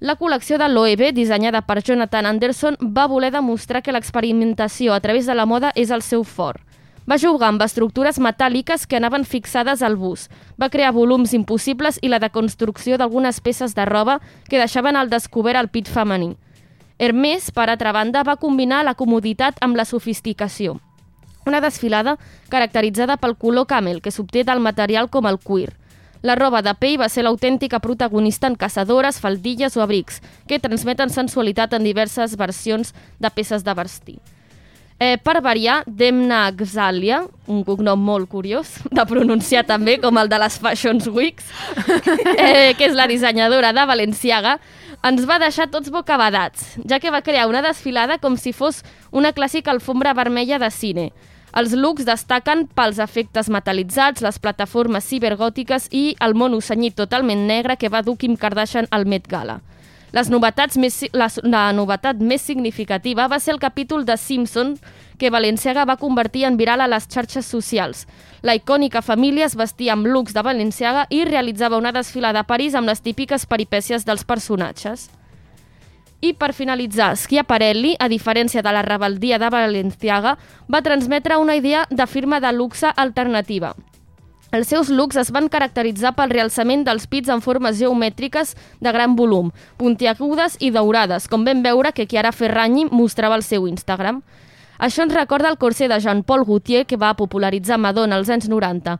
[0.00, 5.26] La col·lecció de Loewe, dissenyada per Jonathan Anderson, va voler demostrar que l'experimentació a través
[5.26, 6.60] de la moda és el seu fort.
[7.06, 10.26] Va jugar amb estructures metàl·liques que anaven fixades al bus.
[10.58, 14.18] Va crear volums impossibles i la deconstrucció d'algunes peces de roba
[14.50, 16.34] que deixaven al descobert el pit femení.
[16.98, 20.80] Hermès, per altra banda, va combinar la comoditat amb la sofisticació.
[21.46, 22.16] Una desfilada
[22.50, 25.76] caracteritzada pel color camel, que s'obté del material com el cuir.
[26.26, 31.12] La roba de pell va ser l'autèntica protagonista en caçadores, faldilles o abrics, que transmeten
[31.12, 34.18] sensualitat en diverses versions de peces de vestir.
[34.98, 37.18] Eh, per variar, Demna Gzalia,
[37.52, 41.50] un cognom molt curiós, de pronunciar també com el de les Fashion Weeks,
[42.40, 44.56] eh, que és la dissenyadora de Valenciaga,
[45.04, 48.80] ens va deixar tots bocabadats, ja que va crear una desfilada com si fos
[49.12, 51.10] una clàssica alfombra vermella de cine.
[51.56, 57.76] Els looks destaquen pels efectes metalitzats, les plataformes cibergòtiques i el mono senyit totalment negre
[57.76, 59.60] que va dur Kim Kardashian al Met Gala.
[60.16, 64.70] Les novetats més, la, la novetat més significativa va ser el capítol de Simpson
[65.20, 68.06] que Balenciaga va convertir en viral a les xarxes socials.
[68.40, 72.74] La icònica família es vestia amb looks de Balenciaga i realitzava una desfilada a París
[72.74, 75.10] amb les típiques peripècies dels personatges.
[76.24, 80.38] I per finalitzar, Schiaparelli, a diferència de la rebeldia de Balenciaga,
[80.72, 83.74] va transmetre una idea de firma de luxe alternativa.
[84.56, 89.12] Els seus looks es van caracteritzar pel realçament dels pits en formes geomètriques de gran
[89.18, 94.22] volum, puntiagudes i daurades, com vam veure que Chiara Ferragni mostrava al seu Instagram.
[94.80, 98.96] Això ens recorda el corset de Jean-Paul Gaultier que va popularitzar Madonna als anys 90.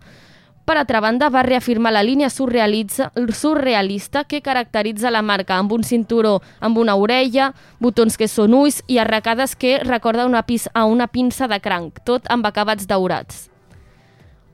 [0.68, 6.42] Per altra banda, va reafirmar la línia surrealista que caracteritza la marca amb un cinturó
[6.60, 11.06] amb una orella, botons que són ulls i arracades que recorda una pis a una
[11.06, 13.55] pinça de cranc, tot amb acabats daurats.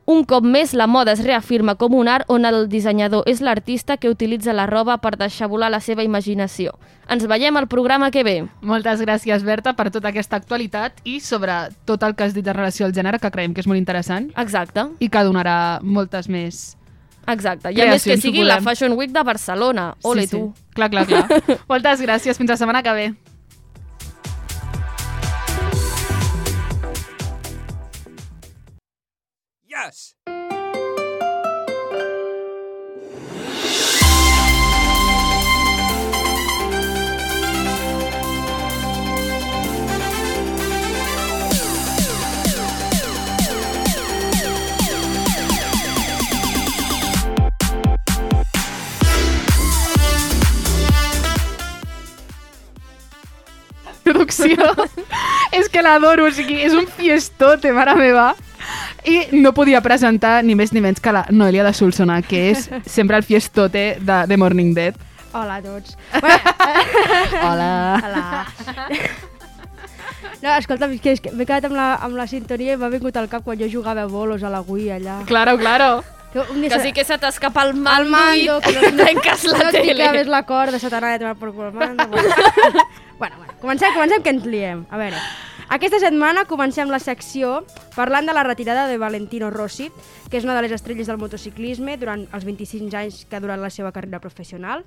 [0.04, 3.96] Un cop més, la moda es reafirma com un art on el dissenyador és l'artista
[4.02, 6.74] que utilitza la roba per deixar volar la seva imaginació.
[7.12, 8.36] Ens veiem al programa que ve.
[8.66, 11.54] Moltes gràcies, Berta, per tota aquesta actualitat i sobre
[11.86, 14.32] tot el que has dit en relació al gènere, que creiem que és molt interessant
[14.36, 16.76] Exacte, i que donarà moltes més...
[17.30, 17.70] exacte.
[17.70, 18.58] I a més que sigui la.
[18.60, 19.92] Fashion Week de Barcelona.
[20.02, 20.36] Ole sí, sí.
[20.36, 20.74] tu.
[20.74, 21.42] Clar, clar, clar.
[21.70, 22.38] moltes gràcies.
[22.38, 23.12] Fins la setmana que ve.
[29.72, 30.14] Yes!
[55.52, 58.32] És que l'adoro, o sigui, és un fiestote, mare meva.
[59.04, 62.68] I no podia presentar ni més ni menys que la Noelia de Solsona, que és
[62.86, 64.94] sempre el fiestote de, de Morning Dead.
[65.32, 65.96] Hola a tots.
[66.20, 66.38] Bueno,
[67.50, 68.00] Hola.
[68.04, 68.46] Hola.
[70.42, 72.88] No, escolta, és que, és que m'he quedat amb la, amb la sintonia i m'ha
[72.90, 75.20] vingut al cap quan jo jugava a bolos a la Wii allà.
[75.26, 76.02] Claro, claro.
[76.32, 78.92] Que, un dia Que se- sí que se t'escapa el mando, el mando, que i
[78.96, 79.92] trenques la no et tele.
[79.94, 82.06] picaves la corda, se t'anava a tomar por cul el mando.
[82.08, 82.34] Bueno,
[83.18, 84.84] bueno, bueno comencem, comencem que ens liem.
[84.90, 85.16] A veure,
[85.72, 87.62] aquesta setmana comencem la secció
[87.94, 89.86] parlant de la retirada de Valentino Rossi,
[90.28, 93.56] que és una de les estrelles del motociclisme durant els 25 anys que ha durat
[93.56, 94.84] la seva carrera professional.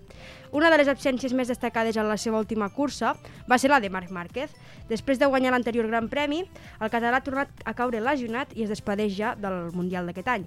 [0.54, 3.16] Una de les absències més destacades en la seva última cursa
[3.50, 4.54] va ser la de Marc Márquez.
[4.86, 6.44] Després de guanyar l'anterior Gran Premi,
[6.78, 10.46] el català ha tornat a caure lesionat i es despedeix ja del Mundial d'aquest any.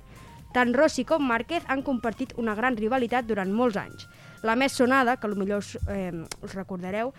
[0.55, 4.07] Tant Rossi com Márquez han compartit una gran rivalitat durant molts anys.
[4.47, 6.13] La més sonada, que potser us, eh,
[6.47, 7.13] us recordareu,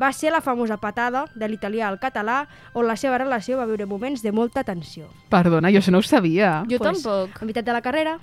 [0.00, 3.86] va ser la famosa patada de l'italià al català, on la seva relació va viure
[3.86, 5.08] moments de molta tensió.
[5.30, 6.62] Perdona, jo això no ho sabia.
[6.70, 7.40] Jo tampoc.
[7.40, 8.18] A meitat de la carrera,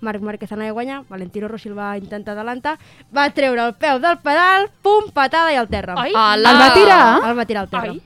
[0.00, 2.76] Marc Márquez anava a guanyar, Valentino Rossi el va intentar adelantar,
[3.14, 5.96] va treure el peu del pedal, pum, patada i al terra.
[5.98, 6.52] Ai, Ala.
[6.52, 7.02] El va tirar?
[7.30, 7.90] El va tirar al terra.
[7.90, 8.02] ai.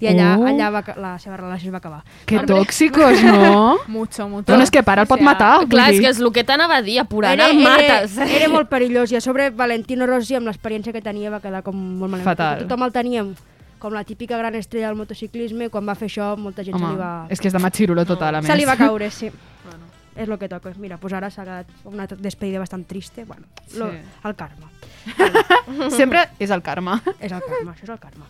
[0.00, 0.44] I allà, Oh.
[0.46, 2.04] allà va, la seva relació es va acabar.
[2.24, 3.78] Que tòxicos, no?
[3.88, 4.46] Mucho, mucho.
[4.52, 5.66] Bueno, és que para el pot O sea, matar.
[5.66, 8.16] Clar, és que és el que t'anava a dir, apurant Era, el era, mates.
[8.18, 11.74] era molt perillós i a sobre Valentino Rossi amb l'experiència que tenia va quedar com
[11.74, 12.24] molt malament.
[12.30, 12.62] Fatal.
[12.68, 13.34] Tothom el teníem
[13.78, 16.94] com la típica gran estrella del motociclisme quan va fer això molta gent se Home,
[16.94, 17.26] li va...
[17.30, 18.50] és que és de matxirulo total, a més.
[18.50, 19.30] Se li va caure, sí.
[20.18, 20.72] És el que toca.
[20.82, 23.22] Mira, pues ara s'ha quedat una despedida bastant triste.
[23.24, 23.98] Bueno, lo, Sí.
[24.24, 24.70] el karma.
[25.94, 27.00] Sempre és el karma.
[27.20, 28.26] És el karma, això és el karma.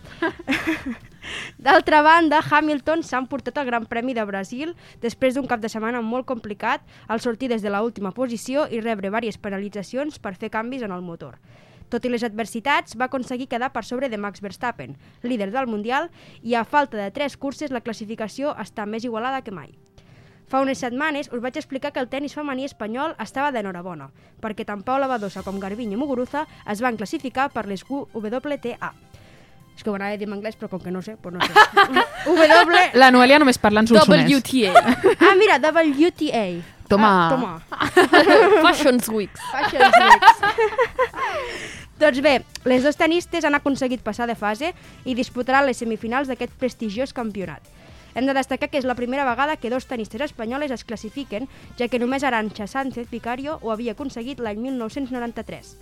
[1.58, 6.02] D'altra banda, Hamilton s'ha emportat el Gran Premi de Brasil després d'un cap de setmana
[6.02, 10.52] molt complicat al sortir des de la última posició i rebre diverses penalitzacions per fer
[10.54, 11.38] canvis en el motor.
[11.88, 16.10] Tot i les adversitats, va aconseguir quedar per sobre de Max Verstappen, líder del Mundial,
[16.42, 19.72] i a falta de tres curses la classificació està més igualada que mai.
[20.48, 24.08] Fa unes setmanes us vaig explicar que el tennis femení espanyol estava d'enhorabona,
[24.40, 28.92] perquè tant Paula Badosa com Garbiñe Muguruza es van classificar per les WTA.
[29.78, 31.46] És que ho anava a dir en anglès, però com que no sé, doncs no
[31.46, 31.52] sé.
[32.26, 32.78] w...
[32.98, 34.26] La Noelia només parla en solsonès.
[34.26, 34.72] WTA.
[35.22, 36.46] Ah, mira, WTA.
[36.90, 37.10] Toma.
[37.14, 37.52] Ah, toma.
[38.64, 39.38] Fashions Weeks.
[39.52, 40.40] Fashion Weeks.
[42.02, 42.32] doncs bé,
[42.66, 44.72] les dos tenistes han aconseguit passar de fase
[45.06, 47.62] i disputaran les semifinals d'aquest prestigiós campionat.
[48.18, 51.46] Hem de destacar que és la primera vegada que dos tenistes espanyoles es classifiquen,
[51.78, 55.76] ja que només Arancha Sánchez Vicario ho havia aconseguit l'any 1993.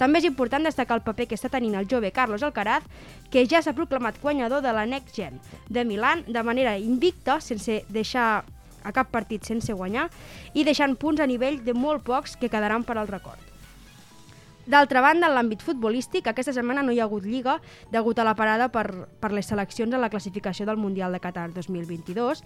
[0.00, 2.86] També és important destacar el paper que està tenint el jove Carlos Alcaraz,
[3.28, 5.36] que ja s'ha proclamat guanyador de la Next Gen
[5.68, 8.46] de Milan de manera invicta, sense deixar
[8.80, 10.08] a cap partit sense guanyar,
[10.56, 13.49] i deixant punts a nivell de molt pocs que quedaran per al record.
[14.68, 17.56] D'altra banda, en l'àmbit futbolístic, aquesta setmana no hi ha hagut lliga
[17.90, 18.84] degut a la parada per,
[19.20, 22.42] per les seleccions en la classificació del Mundial de Qatar 2022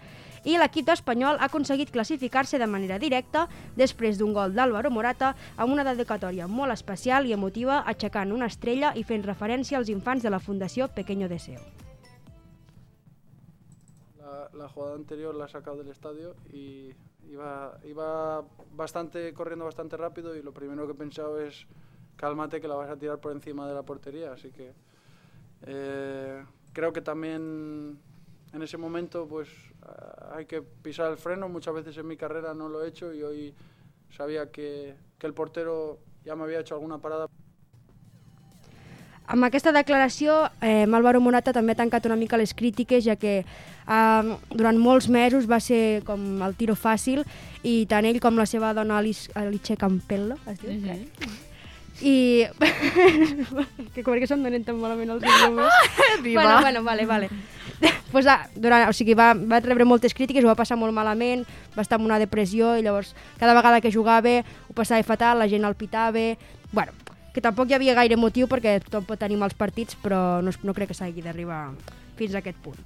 [0.46, 5.74] i l'equip espanyol ha aconseguit classificar-se de manera directa després d'un gol d'Álvaro Morata amb
[5.74, 10.30] una dedicatòria molt especial i emotiva aixecant una estrella i fent referència als infants de
[10.30, 11.60] la Fundació Pequeño Deseo.
[14.20, 16.94] La, la jugada anterior la ha sacado del estadio y
[17.28, 18.44] iba, iba
[18.76, 21.66] bastante corriendo bastante rápido y lo primero que he pensado es
[22.16, 24.72] cálmate que la vas a tirar por encima de la portería, así que
[25.66, 27.98] eh, creo que también
[28.52, 29.48] en ese momento pues
[29.82, 33.12] ah, hay que pisar el freno, muchas veces en mi carrera no lo he hecho
[33.12, 33.54] y hoy
[34.10, 37.28] sabía que, que el portero ya me había hecho alguna parada.
[39.24, 43.38] Amb aquesta declaració, eh, Álvaro Morata també ha tancat una mica les crítiques, ja que
[43.40, 47.24] eh, durant molts mesos va ser com el tiro fàcil
[47.64, 50.72] i tant ell com la seva dona Alice, Alice Campello, es diu?
[50.72, 51.53] Mm -hmm.
[52.02, 52.46] I...
[53.94, 55.70] que com que se'm donen tan malament els idiomes.
[56.24, 56.42] Diva.
[56.42, 57.28] bueno, bueno, vale, vale.
[58.12, 61.44] pues, ah, durant, o sigui, va, va rebre moltes crítiques, ho va passar molt malament,
[61.76, 65.48] va estar en una depressió i llavors cada vegada que jugava ho passava fatal, la
[65.50, 66.26] gent el pitava...
[66.74, 66.92] Bueno,
[67.34, 70.74] que tampoc hi havia gaire motiu perquè tothom pot tenir mals partits, però no, no
[70.74, 71.72] crec que s'hagi d'arribar
[72.18, 72.78] fins a aquest punt.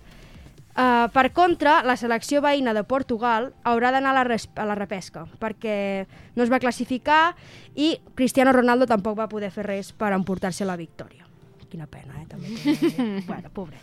[0.78, 5.24] Uh, per contra, la selecció veïna de Portugal haurà d'anar a, la a la repesca
[5.42, 7.32] perquè no es va classificar
[7.74, 11.26] i Cristiano Ronaldo tampoc va poder fer res per emportar-se la victòria.
[11.68, 12.26] Quina pena, eh?
[12.30, 12.54] També.
[13.28, 13.82] bueno, pobret.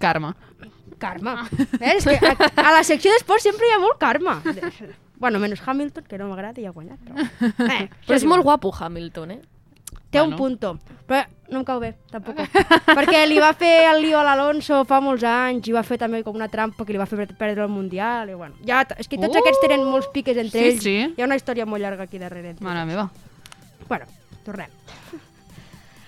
[0.00, 0.32] Karma.
[0.98, 1.36] Karma.
[1.78, 1.98] Eh?
[1.98, 4.40] És que a, a la secció d'esports sempre hi ha molt karma.
[5.20, 7.04] Bueno, menys Hamilton, que no m'agrada i ha guanyat.
[7.04, 7.68] Però...
[7.68, 9.42] Eh, Però és molt guapo Hamilton, eh?
[10.14, 10.30] Té Bueno.
[10.30, 10.70] un punto,
[11.10, 12.38] però no em cau bé, tampoc.
[12.98, 16.22] Perquè li va fer el lío a l'Alonso fa molts anys i va fer també
[16.24, 18.30] com una trampa que li va fer perdre el Mundial.
[18.30, 19.42] I bueno, ja, és que tots Uh!
[19.42, 20.82] aquests tenen molts piques entre Sí, ells.
[20.86, 20.96] sí.
[21.18, 22.54] Hi ha una història molt llarga aquí darrere.
[22.60, 22.88] Mare ells.
[22.94, 23.10] meva.
[23.88, 24.06] Bueno,
[24.46, 24.70] tornem.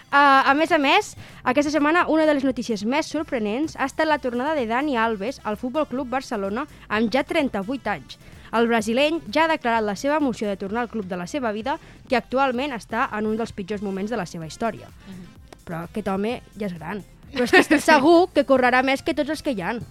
[0.07, 4.07] Uh, a més a més, aquesta setmana una de les notícies més sorprenents ha estat
[4.09, 8.19] la tornada de Dani Alves al Futbol Club Barcelona amb ja 38 anys.
[8.53, 11.53] El brasileny ja ha declarat la seva emoció de tornar al club de la seva
[11.53, 11.79] vida,
[12.09, 14.89] que actualment està en un dels pitjors moments de la seva història.
[15.67, 17.03] Però aquest home ja és gran.
[17.33, 19.75] Però és que estic segur que correrà més que tots els que hi ha.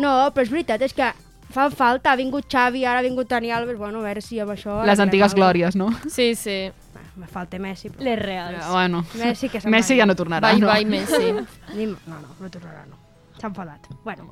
[0.00, 1.08] No, però és veritat, és que
[1.50, 2.12] fa falta.
[2.12, 4.78] Ha vingut Xavi, ara ha vingut Dani Alves, bueno, a veure si amb això...
[4.86, 5.90] Les antigues glòries, no?
[6.08, 6.70] Sí, sí.
[7.18, 7.90] Me falta Messi.
[7.90, 8.04] Però...
[8.06, 8.62] Les reals.
[8.70, 10.70] Bueno, Messi que Messi ja no tornarà, Bye, no?
[10.70, 11.32] bye, Messi.
[11.34, 12.96] No, no, no tornarà, no.
[13.40, 13.90] S'ha enfadat.
[14.04, 14.30] Bueno,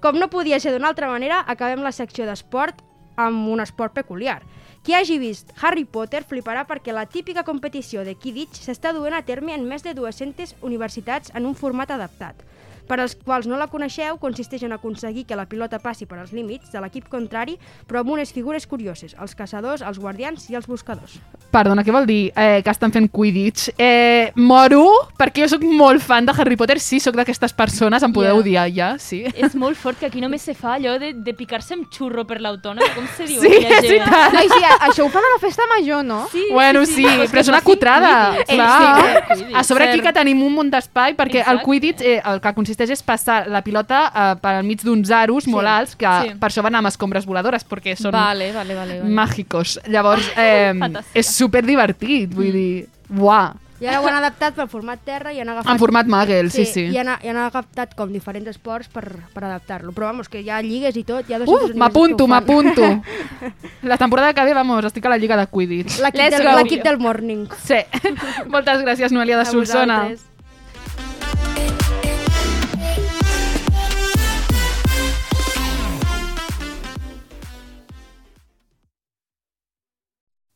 [0.00, 2.82] com no podia ser d'una altra manera, acabem la secció d'esport
[3.16, 4.42] amb un esport peculiar.
[4.86, 9.24] Qui hagi vist Harry Potter fliparà perquè la típica competició de Quidditch s'està duent a
[9.26, 12.44] terme en més de 200 universitats en un format adaptat.
[12.86, 16.32] Per als quals no la coneixeu, consisteix en aconseguir que la pilota passi per als
[16.32, 17.56] límits de l'equip contrari,
[17.88, 21.18] però amb unes figures curioses, els caçadors, els guardians i els buscadors.
[21.50, 23.70] Perdona, què vol dir eh, que estan fent Quidditch?
[23.78, 24.84] Eh, moro,
[25.18, 26.78] perquè jo sóc molt fan de Harry Potter.
[26.80, 28.40] Sí, sóc d'aquestes persones, em podeu Ja.
[28.40, 29.24] odiar ja, sí.
[29.34, 32.40] És molt fort que aquí només se fa allò de, de picar-se amb xurro per
[32.40, 32.84] l'autònom.
[32.94, 33.40] Com se diu?
[33.40, 34.34] Sí, és veritat.
[34.36, 36.26] Ai, sí, això ho fan a la festa major, no?
[36.30, 38.12] Sí, Bueno, sí, Però però és una cutrada.
[38.46, 39.36] Clar.
[39.36, 39.44] Sí.
[39.54, 41.64] A sobre aquí que tenim un munt d'espai, perquè el Exacte.
[41.64, 45.46] Quidditch eh, el que consisteix és passar la pilota eh, per al mig d'uns aros
[45.48, 46.34] molt alts, que Sí.
[46.38, 48.98] per això van amb escombres voladores, perquè són Vale, vale, vale.
[49.00, 49.10] vale.
[49.14, 49.80] màgicos.
[49.88, 50.72] Llavors, eh,
[51.14, 55.40] és super divertit, vull dir, uah, I ara ho han adaptat pel format terra i
[55.40, 55.70] han agafat...
[55.70, 56.86] en format Magel, sí, sí.
[56.88, 59.02] I han, i han agafat com diferents esports per,
[59.34, 59.92] per adaptar-lo.
[59.92, 63.02] Però vamos, que hi ha lligues i tot, hi ha 200 Uh, m'apunto, m'apunto.
[63.82, 65.98] La temporada que ve, vamos, estic a la Lliga de Quidditch.
[66.00, 67.44] L'equip del, del morning.
[67.66, 67.82] Sí.
[68.48, 70.00] Moltes gràcies, Noelia de A Solsona.
[70.08, 70.35] vosaltres.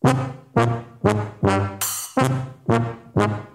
[0.02, 0.34] Thank
[3.16, 3.49] you.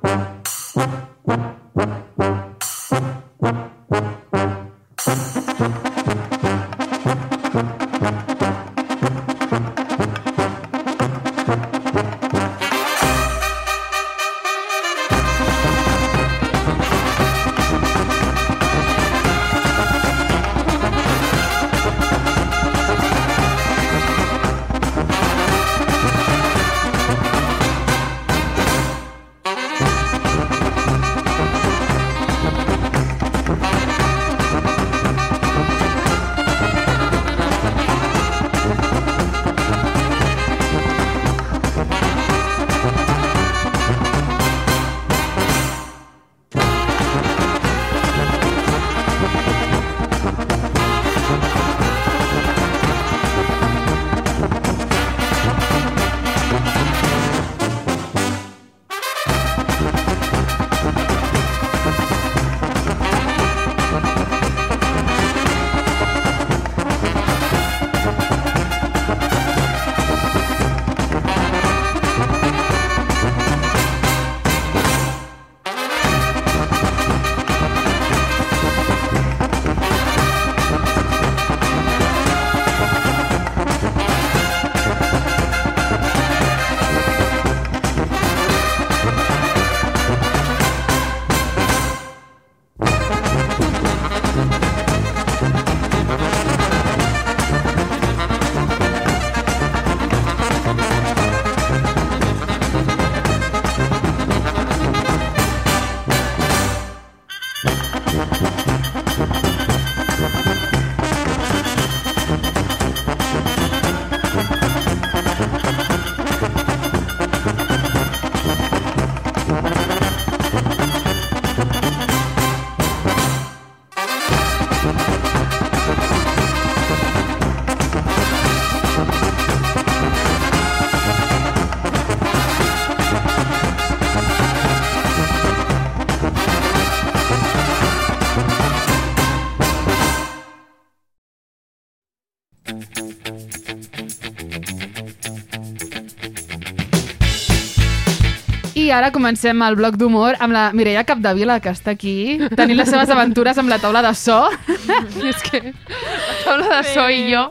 [148.98, 153.10] Ara comencem el bloc d'humor amb la Mireia Capdevila, que està aquí, tenint les seves
[153.14, 154.38] aventures amb la taula de so.
[155.30, 157.44] És que la taula de so i jo...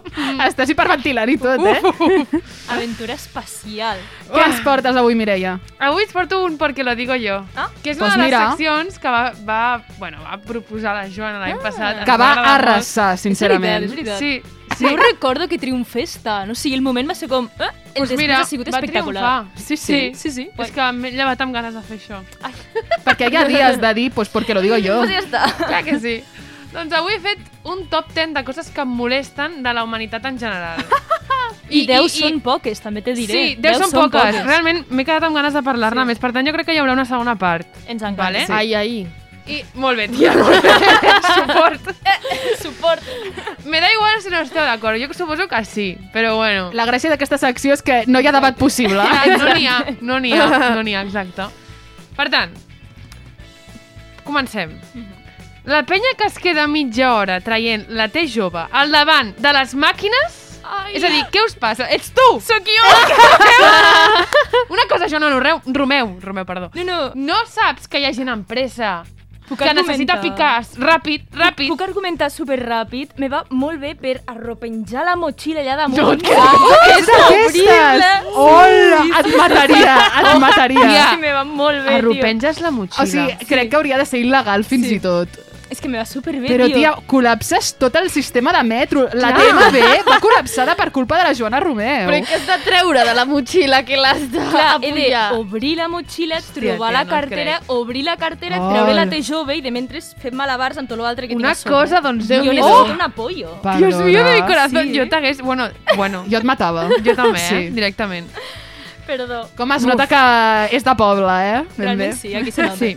[0.44, 1.80] Estàs hiperventilant i tot, eh?
[2.74, 4.00] Aventura espacial.
[4.32, 5.56] Què ens portes avui, Mireia?
[5.78, 7.40] Avui us porto un perquè lo digo jo.
[7.56, 7.68] Ah?
[7.82, 8.50] Que és Pues una de les mira.
[8.50, 9.60] seccions que va, va,
[9.98, 12.02] bueno, va proposar la Joana l'any passat.
[12.02, 13.84] Ens Que va arrasar, sincerament.
[13.84, 14.50] És veritat, és Sí, veritat.
[14.50, 14.63] Sí.
[14.80, 16.50] No recordo que triomfés tant.
[16.50, 17.46] O sigui, el moment va ser com...
[17.58, 17.70] Eh?
[17.94, 19.22] El Pues després mira, ha sigut va espectacular.
[19.22, 19.66] triomfar.
[19.66, 20.00] Sí, sí.
[20.18, 20.48] Sí, sí.
[20.58, 22.22] És que m'he llevat amb ganes de fer això.
[23.04, 24.98] Perquè hi ha dies de dir, pues porque lo digo yo.
[25.04, 25.44] Pues ja està.
[25.62, 26.16] Clar que sí.
[26.74, 27.38] Doncs avui he fet
[27.70, 30.82] un top 10 de coses que em molesten de la humanitat en general.
[31.70, 33.34] I, I 10 són poques, també te diré.
[33.34, 34.40] Sí, 10 són poques.
[34.44, 36.10] Realment m'he quedat amb ganes de parlar-ne sí.
[36.10, 36.18] més.
[36.20, 37.70] Per tant, jo crec que hi haurà una segona part.
[37.86, 38.24] Ens encanta.
[38.26, 38.48] Vale?
[38.48, 38.52] Sí.
[38.58, 39.23] Ai, ai.
[39.46, 40.32] I molt bé, tia.
[40.32, 40.72] molt bé.
[41.36, 41.88] Suport.
[42.62, 43.02] Suport.
[43.68, 44.96] Me da igual si no esteu d'acord.
[45.00, 46.70] Jo suposo que sí, però bueno.
[46.72, 49.02] La gràcia d'aquesta secció és que no hi ha debat possible.
[49.14, 51.44] Ah, no n'hi ha, no n'hi ha, no n'hi ha, exacte.
[52.16, 52.54] Per tant,
[54.24, 54.72] comencem.
[55.68, 59.76] La penya que es queda mitja hora traient la T jove al davant de les
[59.76, 60.40] màquines...
[60.64, 60.94] Ai.
[60.96, 61.84] És a dir, què us passa?
[61.92, 62.24] Ets tu!
[62.40, 62.92] Sóc jo!
[64.72, 65.40] Una cosa, jo no, no,
[65.76, 66.70] Romeu, Romeu, perdó.
[66.74, 66.98] No, no.
[67.14, 69.02] No saps que hi ha gent en pressa
[69.48, 71.68] Puc que necessita picar ràpid, ràpid.
[71.68, 73.10] Puc argumentar super ràpid.
[73.20, 76.00] Me va molt bé per arropenjar la motxilla allà damunt.
[76.00, 78.30] No, que és d'aquestes!
[78.32, 81.08] Hola, et mataria, et mataria.
[81.10, 81.98] Sí, me va molt bé, tio.
[81.98, 83.04] Arropenges la motxilla.
[83.04, 84.96] O sigui, crec que hauria de ser il·legal fins Sí.
[84.96, 85.28] i tot.
[85.74, 86.76] És que me va super bé, Però, tio.
[86.76, 89.08] tia, col·lapses tot el sistema de metro.
[89.18, 89.40] La Clar.
[89.72, 92.06] TMB va col·lapsada per culpa de la Joana Romeu.
[92.06, 95.24] Però què has de treure de la motxilla que l'has de Clar, he apujar?
[95.34, 97.70] d'obrir la motxilla, trobar tia, la no cartera, crec.
[97.74, 98.72] obrir la cartera, Hola.
[98.76, 101.66] treure la T jove i de mentre fem malabars amb tot l'altre que Una tinc
[101.74, 102.68] cosa, doncs, Jo Déu-n'hi-do.
[102.68, 103.58] necessito un apoyo.
[103.78, 104.96] Dios mío de mi corazón, sí.
[104.98, 105.40] jo t'hagués...
[105.42, 106.88] Bueno, bueno, Jo et matava.
[107.02, 107.54] jo també, Sí.
[107.54, 107.70] eh?
[107.72, 108.30] directament.
[109.06, 109.48] Perdó.
[109.56, 110.22] Com es nota que
[110.76, 111.62] és de poble, eh?
[111.76, 111.84] Ben bé.
[111.84, 112.76] Realment sí, aquí se nota.
[112.76, 112.96] Sí.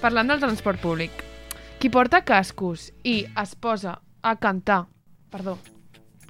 [0.00, 1.10] Parlant del transport públic.
[1.78, 4.86] Qui porta cascos i es posa a cantar...
[5.30, 5.58] Perdó.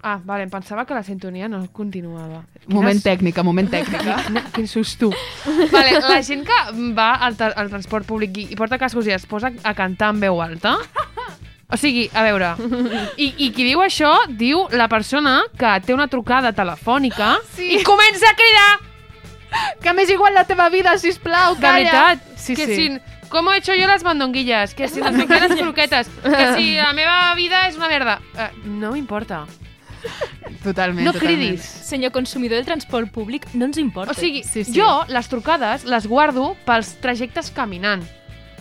[0.03, 2.45] Ah, vale, em pensava que la sintonia no continuava.
[2.69, 4.19] Moment Quines- tècnica, moment tècnica.
[4.31, 5.09] No, quin susto.
[5.73, 6.59] Vale, la gent que
[6.95, 10.13] va al, tra- al transport públic i, i porta cascos i es posa a cantar
[10.15, 10.77] en veu alta...
[11.69, 12.55] O sigui, a veure,
[13.21, 14.09] i, i qui diu això
[14.41, 17.67] diu la persona que té una trucada telefònica Sí.
[17.77, 18.71] i comença a cridar
[19.85, 21.77] Que m'és igual la teva vida, sisplau, De calla.
[21.77, 22.75] veritat, Sí, que sí.
[22.79, 23.18] si...
[23.29, 24.75] ¿Cómo he hecho yo las mandonguillas?
[24.75, 26.09] Que si no sé qué las croquetas.
[26.23, 28.21] Que si la meva vida és una merda.
[28.35, 29.47] Uh, no m'importa.
[30.63, 31.19] Totalment, No totalment.
[31.41, 31.61] cridis.
[31.63, 34.13] Senyor consumidor del transport públic, no ens importa.
[34.13, 34.73] O sigui, Sí, sí.
[34.79, 38.05] jo les trucades les guardo pels trajectes caminant.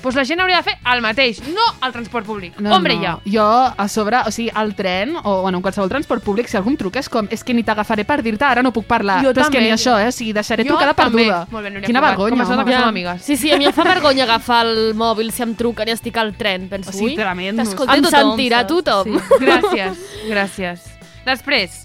[0.01, 2.59] Doncs la gent hauria de fer el mateix, no al transport públic.
[2.61, 3.01] No, Hombre, no.
[3.01, 3.13] ja.
[3.25, 3.45] Jo,
[3.75, 6.77] a sobre, o sigui, al tren, o bueno, en qualsevol transport públic, si algú em
[6.77, 9.17] truca és com, és que ni t'agafaré per dir-te, ara no puc parlar.
[9.25, 9.65] Jo Però és que també.
[9.65, 10.07] ni això, eh?
[10.07, 11.25] O sigui, deixaré Jo trucada també.
[11.25, 11.47] perduda.
[11.51, 12.71] Molt bé, Núria Quina Cugat, vergonya, com es nota home.
[12.71, 13.21] que som amigues.
[13.23, 16.15] Sí, sí, a mi em fa vergonya agafar el mòbil si em truquen i estic
[16.17, 16.69] al tren.
[16.69, 17.63] Penso, O sigui, ui, tremendo.
[17.63, 19.17] T'escolta em tothom, sentirà tothom.
[19.17, 19.35] Sí.
[19.43, 19.97] Gràcies,
[20.29, 20.79] gràcies.
[21.25, 21.83] Després,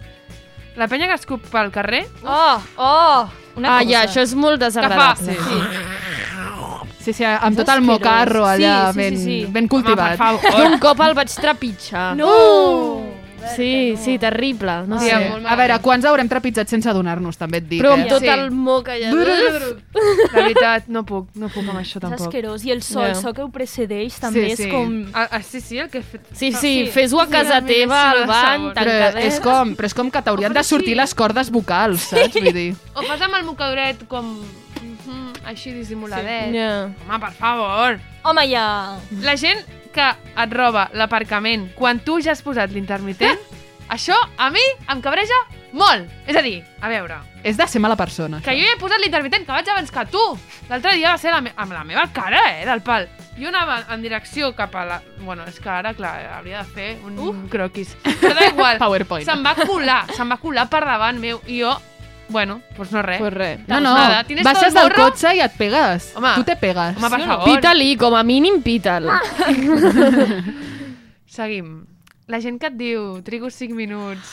[0.76, 2.06] la penya que escup pel carrer...
[2.24, 3.28] Oh, oh!
[3.56, 3.90] Una Ah, cosa.
[3.90, 5.34] ja, això és molt desagradable.
[5.34, 5.36] Sí.
[5.36, 6.41] Sí,
[7.10, 9.40] sí, amb tot el mocarro allà, Sí, sí, ben, sí, sí.
[9.50, 10.14] ben Home, cultivat.
[10.14, 10.62] per favor.
[10.70, 12.14] Un cop el vaig trepitjar.
[12.16, 13.18] No!
[13.56, 14.86] Sí, sí, terrible.
[14.86, 15.46] No Tia, sé.
[15.50, 18.08] A veure, quants haurem trepitjat sense adonar-nos, també et dic, Però amb eh?
[18.12, 18.28] tot Sí.
[18.30, 19.10] el moc allà.
[19.10, 22.20] La veritat, no puc, no puc amb això És tampoc.
[22.28, 22.62] asquerós.
[22.64, 23.08] I el so, Ja.
[23.08, 24.68] el so que ho precedeix també Sí, és sí.
[24.70, 24.94] com...
[25.12, 26.22] Ah, ah, sí, sí, el que he fet...
[26.32, 26.86] Sí, sí, Sí.
[26.94, 28.74] fes-ho a casa Sí, teva, sí, al bany, sabor.
[28.74, 29.24] Però tancadet.
[29.24, 31.00] és com, però és com que t'haurien de sortir sí.
[31.02, 32.34] les cordes vocals, saps?
[32.38, 32.76] Vull dir...
[32.94, 34.36] O fas amb el mocadoret com...
[35.48, 36.52] així dissimuladet.
[36.54, 36.72] Ja.
[37.06, 37.98] Home, per favor.
[38.24, 38.66] Home, ja...
[39.24, 43.40] La gent que et roba l'aparcament quan tu ja has posat l'intermitent,
[43.96, 45.36] això a mi em cabreja
[45.72, 46.08] molt.
[46.28, 48.60] És a dir, a veure, És de ser mala persona, que això.
[48.60, 50.22] jo ja he posat l'intermitent, que vaig abans que tu.
[50.68, 53.08] L'altre dia va ser la amb la meva cara, eh, del pal.
[53.38, 55.00] Jo anava en direcció cap a la...
[55.22, 57.32] Bueno, és que ara, clar, hauria de fer un uh.
[57.50, 57.96] croquis.
[58.20, 58.78] Però da igual.
[58.78, 59.26] PowerPoint.
[59.26, 61.40] Se'm va colar, se'm va colar per davant meu.
[61.48, 61.72] I jo,
[62.32, 63.18] bueno, doncs no res.
[63.22, 63.60] Pues res.
[63.68, 65.10] No, no, nada, tienes baixes todo el del morro?
[65.10, 66.12] cotxe i et pegues.
[66.16, 66.32] Home.
[66.36, 66.96] Tu te pegues.
[66.96, 67.32] Home, per Sí o no?
[67.36, 67.54] favor.
[67.54, 69.08] Pita-li, com a mínim pita'l.
[71.26, 71.86] Seguim.
[72.28, 74.28] La gent que et diu, trigo 5 minuts.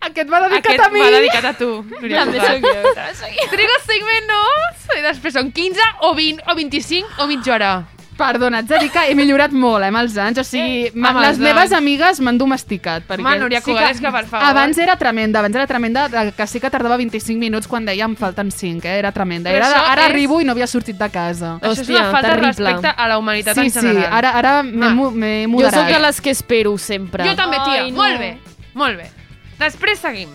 [0.00, 1.00] Aquest va dedicat Aquest a mi.
[1.02, 1.68] va dedicat a tu.
[2.00, 2.50] Núria També Cugat.
[2.50, 2.68] sóc jo.
[2.96, 3.44] També sóc jo.
[3.52, 7.72] Trigo 5 minuts i després són 15 o 20 o 25 o mitja hora.
[8.20, 10.38] Perdona, ets de dir que he millorat molt, eh, amb els anys.
[10.38, 13.02] O sigui, Eh, amb les els meves amigues m'han domesticat.
[13.08, 14.46] Perquè Home, Núria és que, per favor.
[14.46, 18.14] Abans era tremenda, abans era tremenda, que sí que tardava 25 minuts quan deia em
[18.16, 18.98] falten 5, eh?
[18.98, 19.50] Era tremenda.
[19.50, 21.56] Era ara és- arribo i no havia sortit de casa.
[21.60, 22.52] Això és Hòstia, una falta terrible.
[22.52, 24.12] de respecte a la humanitat Sí, en sí, general.
[24.12, 25.74] ara, ara m'he mu- m'he Jo moderat.
[25.74, 27.24] sóc de les que espero sempre.
[27.24, 27.82] Jo també, tia.
[27.84, 27.96] Ai, no.
[27.96, 28.38] Molt bé,
[28.74, 29.10] molt bé.
[29.58, 30.28] Després seguim.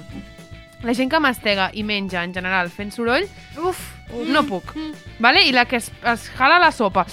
[0.84, 3.24] La gent que mastega i menja en general fent soroll,
[3.58, 3.78] uf,
[4.14, 4.74] No puc.
[5.20, 5.42] Vale?
[5.48, 7.06] I la que es, es jala la sopa.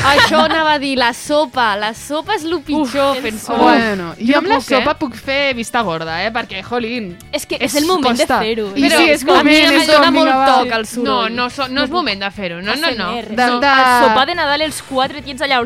[0.00, 1.74] Això anava a dir, la sopa.
[1.76, 3.58] La sopa és el pitjor fent sopa.
[3.60, 4.78] Bueno, jo Jo amb la puc, eh?
[4.78, 6.30] sopa puc fer vista gorda, eh?
[6.32, 7.10] Perquè, jolín...
[7.36, 8.38] És que és el moment de costa.
[8.40, 8.70] fer-ho.
[8.74, 11.34] I Però sí, és a mi moment, em com, molt toc el No, soroll.
[11.36, 12.62] no, so, no és moment de fer-ho.
[12.62, 13.10] No, no, no.
[13.20, 15.60] De- No, de- El sopar de Nadal els quatre tiets allà...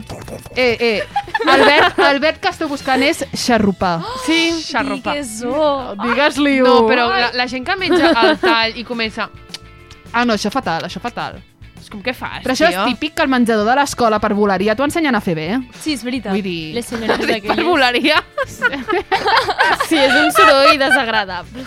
[0.56, 1.04] Eh, eh,
[1.54, 4.00] el verb, el verb que esteu buscant és xarrupar.
[4.26, 5.14] Sí, xarropa.
[5.14, 5.94] Digues-ho.
[6.02, 6.66] Digues-li-ho.
[6.66, 9.30] No, però la, la gent que menja el tall i comença...
[10.14, 11.40] Ah, no, això fatal, això fatal.
[11.84, 12.80] És com, què fas, Però això tio?
[12.80, 15.48] és típic que al menjador de l'escola per volaria t'ho ensenyen a fer bé.
[15.82, 16.32] Sí, és veritat.
[16.32, 17.66] Vull dir- Les senyorites Per aquelles.
[17.66, 18.22] volaria.
[19.88, 21.64] Sí, és un soroll desagradable.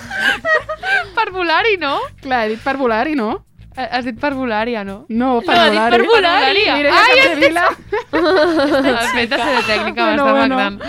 [1.16, 2.00] per volar-hi, no?
[2.22, 3.43] Clar, he dit per volar-hi, no?
[3.78, 5.06] Eh, Has dit per volar-hi, no?
[5.10, 6.64] No, per No, dit per volar-hi.
[6.80, 7.68] Mira, Ai, ja Vila.
[8.12, 10.56] El fet de ser de tècnica Bueno, m'està bueno.
[10.56, 10.82] magnant.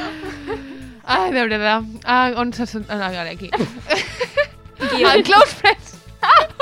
[1.05, 1.85] Ai, de veritat.
[2.07, 2.65] Ah, on se.
[2.89, 3.51] Ah, vale, aquí.
[3.53, 3.59] El
[4.79, 5.15] Close Friends.
[5.15, 5.95] El Close Friends.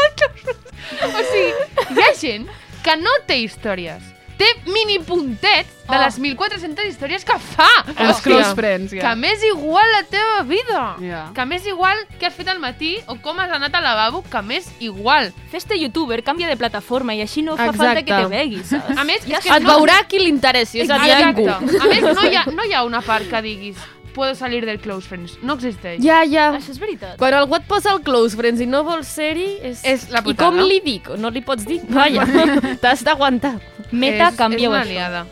[1.06, 2.46] O sigui, hi ha gent
[2.84, 4.12] que no té històries.
[4.36, 6.00] Té mini puntets de Oh.
[6.02, 7.68] les 1.400 històries que fa.
[7.86, 8.22] Els Hòstia.
[8.22, 9.00] close friends, ja.
[9.00, 10.82] Que m'és igual la teva vida.
[11.00, 11.22] Ja.
[11.32, 14.42] Que m'és igual què has fet al matí o com has anat al lavabo, que
[14.42, 15.32] m'és igual.
[15.50, 17.86] Fes-te youtuber, canvia de plataforma i així no fa Exacte.
[17.86, 18.98] falta que te veguis, saps?
[18.98, 21.48] A més, és que Et veurà qui li interessi, és a dir, ningú.
[21.48, 23.76] A més, no hi, ha, no hi ha una part que diguis
[24.16, 25.36] puedo salir del close friends.
[25.44, 26.00] No existeix.
[26.02, 26.48] Ja, ja.
[26.56, 27.18] Això és veritat.
[27.20, 29.84] Quan algú et posa el close friends i no vols ser-hi, és...
[29.84, 30.48] És la I putada.
[30.56, 31.12] com li dic?
[31.20, 31.82] No li pots dir?
[31.92, 32.24] Vaja,
[32.82, 33.58] t'has d'aguantar.
[33.92, 35.26] Meta, és, canvia-ho és una aliada.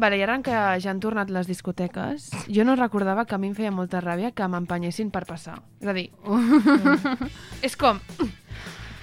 [0.00, 3.50] Vale, i ara que ja han tornat les discoteques, jo no recordava que a mi
[3.50, 5.58] em feia molta ràbia que m'empenyessin per passar.
[5.82, 6.06] És a dir,
[7.66, 7.98] és com...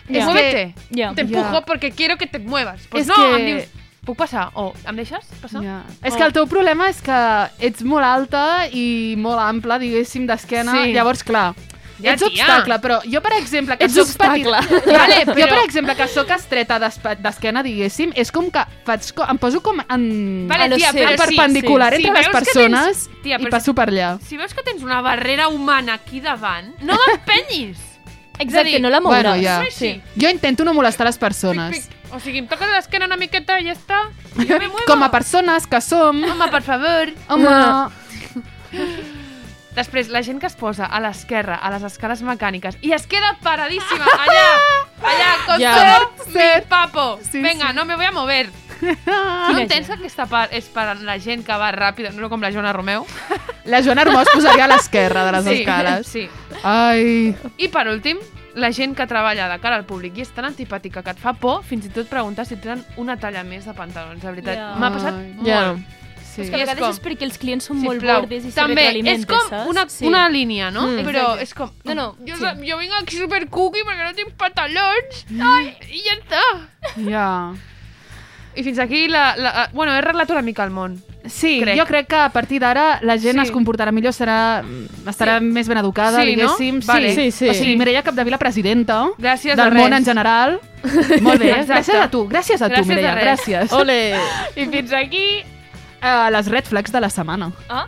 [0.07, 0.23] Ja.
[0.23, 0.73] Muévete.
[0.95, 1.11] Ja.
[1.13, 1.65] Te empujo Ja.
[1.67, 2.87] porque quiero que te muevas.
[2.89, 3.65] Pues És no, que- em dius,
[4.07, 4.47] puc passar?
[4.55, 5.61] O em deixes passar?
[5.63, 5.81] Ja.
[6.01, 7.21] És que el teu problema és que
[7.59, 10.71] ets molt alta i molt ampla, diguéssim, d'esquena.
[10.85, 10.93] Sí.
[10.95, 11.51] Llavors, clar,
[11.97, 12.29] Ja, ets tia.
[12.45, 14.51] obstacle, però jo, per exemple, que Ets soc obstacle.
[14.61, 14.91] petita...
[14.99, 19.25] Vale, Però- Jo, per exemple, que sóc estreta d'esquena, diguéssim, és com que faig co
[19.25, 20.03] em poso com en,
[20.47, 22.05] Vale, en tia, però sí, perpendicular sí.
[22.05, 24.11] entre Si les persones tens- tia, i però passo per allà.
[24.21, 27.79] Si veus que tens una barrera humana aquí davant, no m'empenyis!
[28.39, 29.23] Exacte, dir, no la mouràs.
[29.23, 29.63] Bueno, ja.
[29.65, 30.01] Sí, sí.
[30.21, 31.73] Jo intento no molestar les persones.
[31.79, 31.96] Pic, pic.
[32.13, 34.01] O sigui, em toques l'esquena una miqueta i ja està.
[34.37, 34.85] Jo me muevo.
[34.87, 36.23] Com a persones que som...
[36.23, 37.11] Home, per favor.
[37.27, 37.55] Home,
[39.77, 43.35] Després, la gent que es posa a l'esquerra, a les escales mecàniques, i es queda
[43.45, 44.45] paradíssima allà,
[45.05, 45.73] allà, con Ja.
[45.77, 47.19] todo mi papo.
[47.21, 47.75] Sí, Venga, sí.
[47.75, 48.49] no me voy a mover.
[48.77, 52.51] No entens que aquesta part és per la gent que va ràpida, no com la
[52.53, 53.05] Joana Romeu?
[53.65, 56.07] la Joana Armó es posaria a l'esquerra de les sí, escales.
[56.07, 56.25] Sí.
[56.63, 57.35] Ai...
[57.57, 58.19] I per últim,
[58.57, 61.33] la gent que treballa de cara al públic i és tan antipàtica que et fa
[61.37, 64.57] por, fins i tot preguntar si tenen una talla més de pantalons, de veritat.
[64.57, 64.71] Ja.
[64.81, 65.47] M'ha passat Ai, molt.
[65.47, 65.61] Ja.
[66.27, 66.43] Sí.
[66.43, 68.19] És que a I és vegades com, és perquè els clients són molt Sisplau.
[68.21, 69.69] bordes i se També, és com saps?
[69.71, 70.05] una, Sí.
[70.05, 70.83] una línia, no?
[70.87, 71.05] Mm.
[71.07, 71.43] Però Exacte.
[71.43, 71.71] és com...
[71.85, 72.45] No, no, Jo, sí.
[72.69, 75.25] jo vinc aquí super cookie perquè no tinc pantalons.
[75.41, 76.43] Ai, I ja està.
[77.09, 77.31] Ja.
[78.57, 80.95] I fins aquí, la, la, bueno, he arreglat una mica el món.
[81.27, 81.77] Sí, Crec.
[81.77, 83.43] jo crec que a partir d'ara la gent Sí.
[83.47, 84.63] es comportarà millor, serà,
[85.05, 86.41] estarà més ben educada, Sí, no?
[86.55, 86.79] diguéssim.
[86.87, 87.13] Vale.
[87.13, 87.49] Sí, sí.
[87.49, 89.99] O sigui, Mireia Capdevila, presidenta Gràcies del món res.
[89.99, 90.59] en general.
[91.21, 91.73] Molt bé, Exacte.
[91.73, 93.71] gràcies a tu, gràcies a tu, Gràcies Mireia, gràcies.
[93.73, 94.15] Ole!
[94.55, 95.43] I fins aquí...
[96.01, 97.51] Uh, les red flags de la setmana.
[97.69, 97.87] Ah,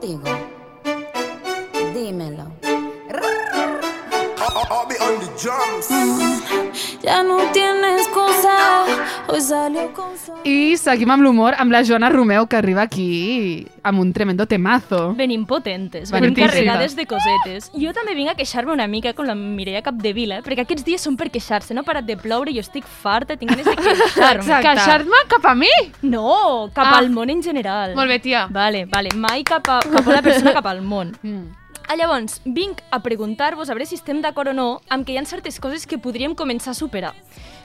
[0.00, 0.24] contigo?
[1.94, 2.46] Dímelo.
[7.02, 8.84] Ya no tienes cosa,
[9.28, 10.10] hoy salió con.
[10.44, 15.14] I seguim amb l'humor amb la Joana Romeu, que arriba aquí amb un tremendo temazo.
[15.14, 16.52] venim potentes, Venim potentes.
[16.52, 17.70] carregades de cosetes.
[17.74, 20.42] Jo també vinc a queixar-me una mica con la Mireia Capdevila, eh?
[20.42, 23.50] perquè aquests dies són per queixar-se, no ha parat de ploure, jo estic farta, tinc
[23.50, 24.60] ganes de queixar-me.
[24.62, 25.68] Queixar-me cap a mi?
[26.02, 26.98] No, cap Ah.
[26.98, 27.94] al món en general.
[27.94, 28.46] Molt bé, tia.
[28.50, 31.16] Vale, vale, mai cap a, cap a una persona cap al món.
[31.22, 31.48] Mm.
[31.90, 35.18] Ah, llavors, vinc a preguntar-vos a veure si estem d'acord o no amb que hi
[35.18, 37.16] ha certes coses que podríem començar a superar.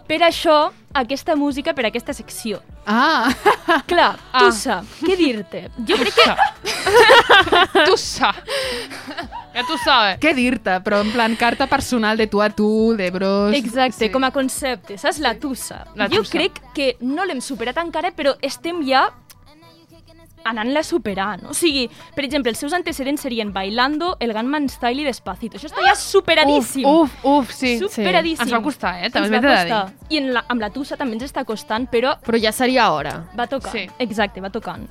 [0.10, 2.58] Per això, aquesta música per aquesta secció.
[2.90, 3.30] Ah,
[3.90, 4.40] Clar, Ah.
[4.42, 5.62] tu saps, què dir-te?
[5.86, 7.86] Jo crec que...
[7.86, 8.34] Tu sa.
[9.56, 10.18] Ja tu sabes.
[10.20, 10.74] què dir-te?
[10.84, 13.54] Però en plan carta personal de tu a tu, de bros...
[13.56, 15.22] Exacte, com a concepte, saps?
[15.24, 15.86] La tussa.
[15.96, 16.34] La jo tussa.
[16.34, 19.06] crec que no l'hem superat encara, però estem ja
[20.46, 21.44] anant-la superant.
[21.50, 25.58] O sigui, per exemple, els seus antecedents serien Bailando, El Gunman Style i Despacito.
[25.58, 26.86] Això està ja superadíssim.
[26.86, 27.76] Uf, uf, sí.
[27.82, 28.46] Superadíssim.
[28.46, 29.10] Ens va costar, eh?
[29.10, 29.82] També Ens va costar.
[29.90, 30.16] dir.
[30.16, 33.18] I en la, amb la tussa també ens està costant, però Però ja seria hora.
[33.38, 33.74] va tocant.
[33.76, 33.88] Sí.
[34.00, 34.88] Exacte, va tocant.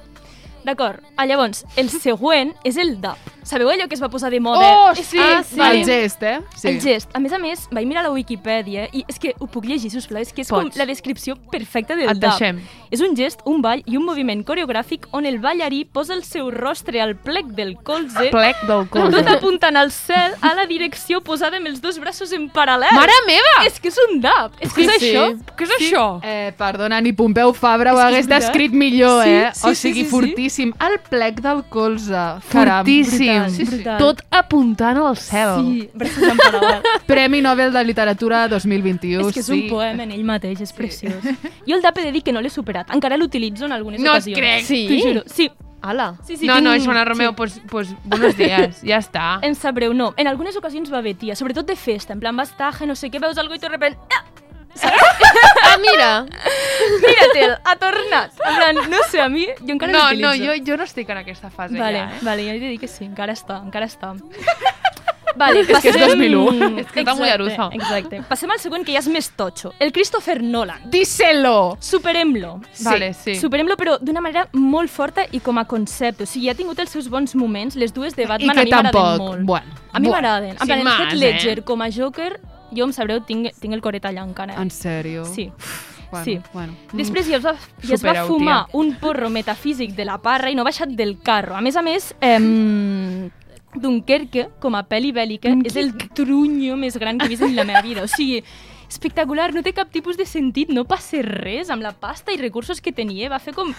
[0.64, 1.00] D'acord.
[1.28, 3.18] Llavors, el següent és el dub.
[3.44, 4.64] Sabeu allò que es va posar de moda?
[4.88, 5.60] Oh, sí, ah, sí.
[5.60, 6.40] El gest, eh?
[6.56, 6.68] Sí.
[6.68, 7.10] El gest.
[7.14, 10.22] A més a més, vaig mirar la Wikipedia i és que ho puc llegir, sisplau,
[10.22, 10.70] és que és Pots.
[10.70, 12.32] com la descripció perfecta del Et dab.
[12.38, 12.62] deixem.
[12.90, 16.50] És un gest, un ball i un moviment coreogràfic on el ballarí posa el seu
[16.50, 19.16] rostre al plec del colze, Plec del colze.
[19.18, 22.92] tot apuntant al cel a la direcció posada amb els dos braços en paral·lel.
[22.96, 23.66] Mare meva!
[23.66, 24.52] És que és un dab.
[24.60, 25.26] És que Què és és això.
[25.56, 26.20] Què és això?
[26.22, 29.50] Eh, perdona, ni Pompeu Fabra ho hagués descrit millor, Sí, eh?
[29.52, 30.10] sí, o sí, sigui, sí, sí.
[30.10, 30.72] fortíssim.
[30.80, 32.12] El plec del colze.
[32.50, 32.84] Caram.
[32.84, 33.33] Fortíssim.
[33.40, 33.74] Brutal, Sí, sí.
[33.74, 33.98] brutal.
[33.98, 35.54] Tot apuntant al cel.
[35.60, 36.82] Sí, braços en paral·lel.
[37.06, 39.52] Premi Nobel de Literatura 2021, és que és sí.
[39.64, 41.14] un poema en ell mateix, és preciós.
[41.66, 42.90] Jo el dab he de dir que no l'he superat.
[42.94, 44.38] Encara l'utilitzo en algunes No ocasions.
[44.38, 44.64] crec.
[44.64, 44.86] Sí?
[44.88, 45.22] T'ho juro.
[45.26, 45.50] Sí.
[45.84, 46.14] Ala.
[46.26, 47.34] Sí, sí, no, tinc- no, Joana Romeo, sí.
[47.36, 49.38] pues, pues buenos días, ja està.
[49.44, 50.14] Em sap greu, no.
[50.16, 51.36] En algunes ocasions va bé, tia.
[51.36, 52.14] Sobretot de festa.
[52.14, 53.98] En plan, vas taja, no sé què, veus algo i de repente...
[54.08, 54.24] Ah,
[54.82, 56.26] Ah, mira!
[57.00, 58.32] Mírate'l, ha tornat.
[58.44, 60.28] En plan, no sé, a mi, jo encara No, l'utilitzo.
[60.28, 62.18] no, jo, jo no estic en aquesta fase Vale, ja, eh?
[62.22, 64.14] vale, jo he de dir que sí, encara està, encara està.
[65.36, 66.78] Vale, És que és 2001.
[66.84, 67.64] És que està muy Exacte, arusa.
[67.74, 68.20] Exacte.
[68.28, 69.72] Passem al següent, que ja és més totxo.
[69.82, 70.84] El Christopher Nolan.
[70.92, 71.76] Díselo!
[71.82, 72.60] Superem-lo.
[72.84, 73.34] Vale, sí.
[73.40, 76.22] Superem-lo, però d'una manera molt forta i com a concepte.
[76.22, 77.74] O sigui, ha tingut els seus bons moments.
[77.74, 79.42] Les dues de I Batman que a mi m'agraden molt.
[79.42, 80.20] Bueno, A mi bueno.
[80.22, 80.54] m'agraden.
[80.54, 81.62] En plan, el Heath Ledger eh?
[81.66, 82.38] com a Joker,
[82.76, 84.56] jo em sabreu, tinc, tinc el coret allà encara.
[84.60, 85.24] En sèrio?
[85.30, 85.50] Sí.
[86.10, 86.38] Bueno, sí.
[86.52, 86.74] Bueno.
[86.92, 88.78] Després ja es va, ja es va fumar tia.
[88.78, 91.56] un porro metafísic de la parra i no ha baixat del carro.
[91.56, 92.38] A més a més, eh,
[93.74, 97.64] Dunkerque, com a pel·li bèl·lica, és el trunyo més gran que he vist en la
[97.66, 98.04] meva vida.
[98.04, 98.42] O sigui,
[98.88, 102.80] espectacular, no té cap tipus de sentit, no passa res amb la pasta i recursos
[102.80, 103.30] que tenia.
[103.32, 103.74] Va fer com...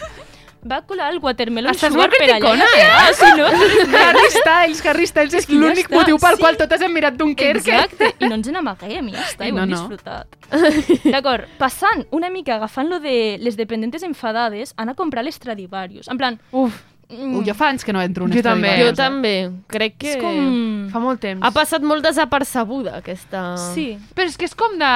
[0.65, 2.39] Va colar el watermelon Estàs sugar molt per allà.
[2.39, 3.27] criticona, i ja està.
[3.27, 3.99] Sí, no?
[4.01, 6.41] Harry Styles, Harry Styles és ja l'únic motiu pel sí.
[6.41, 7.59] qual totes hem mirat Dunkerque.
[7.75, 9.77] Exacte, i no ens n'amaguem, ja està, i ho No, hem no.
[9.77, 11.05] disfrutat.
[11.05, 16.07] D'acord, passant una mica, agafant lo de les dependentes enfadades, anar a comprar les Stradivarius.
[16.09, 18.71] En plan, Uf, mm, jo fa anys que no entro en Jo també.
[18.81, 19.33] Jo també.
[19.71, 20.13] Crec que...
[20.15, 20.89] és com...
[20.91, 21.41] fa molt temps.
[21.45, 23.55] Ha passat molt desapercebuda, aquesta...
[23.73, 24.91] Sí, Però és que és com de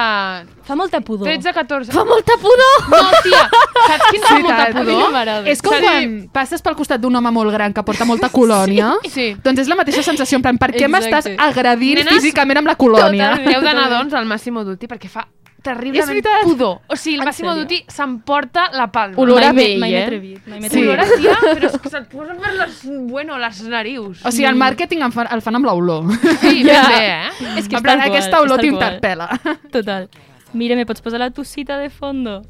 [0.66, 1.26] fa molta pudor.
[1.28, 1.92] 13, 14...
[1.94, 2.86] Fa molta pudor!
[2.90, 3.42] No, tia,
[3.86, 5.48] saps quin fa Sí, molta pudor?
[5.50, 5.82] És com Sí.
[5.86, 8.94] quan passes pel costat d'un home molt gran que porta molta colònia.
[9.08, 9.32] Sí.
[9.42, 12.76] Doncs és la mateixa sensació, en plan, per què m'estàs agredint Nenes, físicament amb la
[12.80, 13.34] colònia?
[13.36, 13.54] totalment.
[13.56, 15.26] Heu d'anar, doncs, al Massimo Dutti perquè fa
[15.62, 16.80] terriblement pudor.
[16.88, 17.54] O sigui, el Massimo?
[17.54, 19.16] Dutti s'emporta la palma.
[19.20, 20.02] Olor a vell, mai eh?
[20.04, 20.82] atrevit, mai m'he Sí.
[20.82, 20.88] atrevit.
[20.88, 22.80] Olor a tia, però és que se't posen per les,
[23.10, 24.24] bueno, les narius.
[24.24, 26.10] O sigui, el màrqueting el fan, el fan amb l'olor.
[26.40, 27.54] Sí, ben bé, eh?
[27.58, 29.28] És que en plan, aquesta olor t'interpel·la.
[29.70, 30.08] Total.
[30.52, 32.40] Mira, me pots posar la tucita de fondo?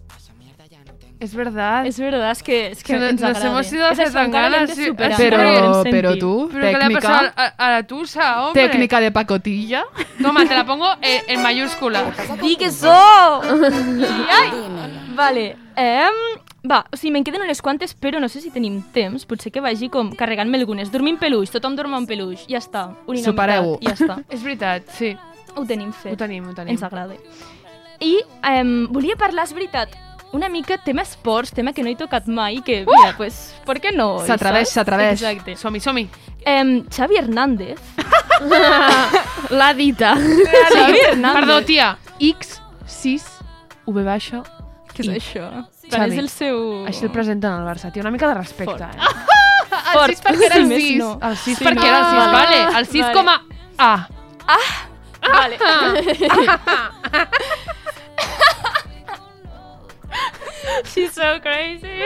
[1.21, 1.85] És verdad.
[1.85, 3.47] És verdad, és que, és que Que nos agrada.
[3.47, 4.85] hemos ido hace encara l'hem ganas, sí.
[4.85, 4.99] sentit.
[4.99, 8.63] però tu, ¿Pero qué le ha a, a la tusa, hombre?
[8.67, 9.85] tècnica de pacotilla.
[10.23, 12.11] Toma, te la pongo en, en mayúscula.
[12.41, 12.89] Di que so!
[15.15, 15.57] Vale.
[15.77, 19.27] Um, va, o sigui, me'n queden unes quantes, però no sé si tenim temps.
[19.29, 20.91] Potser que vagi com carregant-me algunes.
[20.91, 22.47] Dormim peluix, tothom dorm amb peluix.
[22.49, 22.91] Ja està.
[23.07, 23.79] Supereu-ho.
[23.85, 24.23] Ja està.
[24.35, 25.15] És veritat, sí.
[25.57, 26.15] Ho tenim fet.
[26.15, 26.73] Ho tenim, ho tenim.
[26.77, 27.17] Ens agrada.
[28.01, 28.15] I
[28.63, 29.93] um, volia parlar, és veritat,
[30.33, 33.91] una mica tema esports, tema que no he tocat mai, que, mira, pues, ¿por qué
[33.93, 34.19] no?
[34.27, 35.21] S'atreveix, s'atreveix.
[35.23, 35.57] Exacte.
[35.57, 36.09] Som-hi, som-hi.
[36.47, 37.81] Um, Xavi Hernández.
[39.51, 40.15] L'ha dita.
[40.17, 41.41] Xavi Hernández.
[41.41, 41.97] Perdó, tia.
[42.21, 43.25] X, 6,
[43.87, 44.43] V baixa.
[44.95, 45.17] Què és I.
[45.19, 45.49] això?
[45.91, 46.13] Xavi.
[46.15, 46.61] És el seu...
[46.87, 48.03] Així el presenten al Barça, tia.
[48.03, 48.95] Una mica de respecte, Fort.
[48.95, 48.99] eh?
[49.93, 50.11] Fort.
[50.11, 50.99] El 6 perquè era el més 6.
[50.99, 51.11] no.
[51.23, 51.87] El 6 Sí, perquè no.
[51.91, 52.33] era el 6, Vale.
[52.39, 52.79] vale.
[52.79, 53.15] El 6 Vale.
[53.15, 53.37] com a
[53.79, 54.07] A.
[55.21, 55.59] Vale.
[60.93, 61.99] She's so crazy.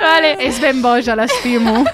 [0.00, 0.36] Vale.
[0.40, 1.84] És ben boja, l'estimo.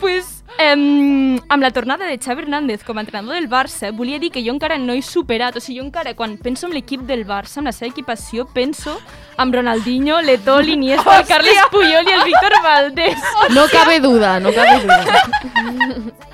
[0.00, 4.30] Pues, em, amb la tornada de Xavi Hernández com a entrenador del Barça, volia dir
[4.32, 7.26] que jo encara no he superat, o sigui, jo encara, quan penso en l'equip del
[7.28, 8.96] Barça, amb la seva equipació, penso
[9.40, 13.28] amb Ronaldinho, Leto, l'Iniesta, el Carles Puyol i el Víctor Valdés.
[13.56, 16.18] No cabe duda, no cabe duda.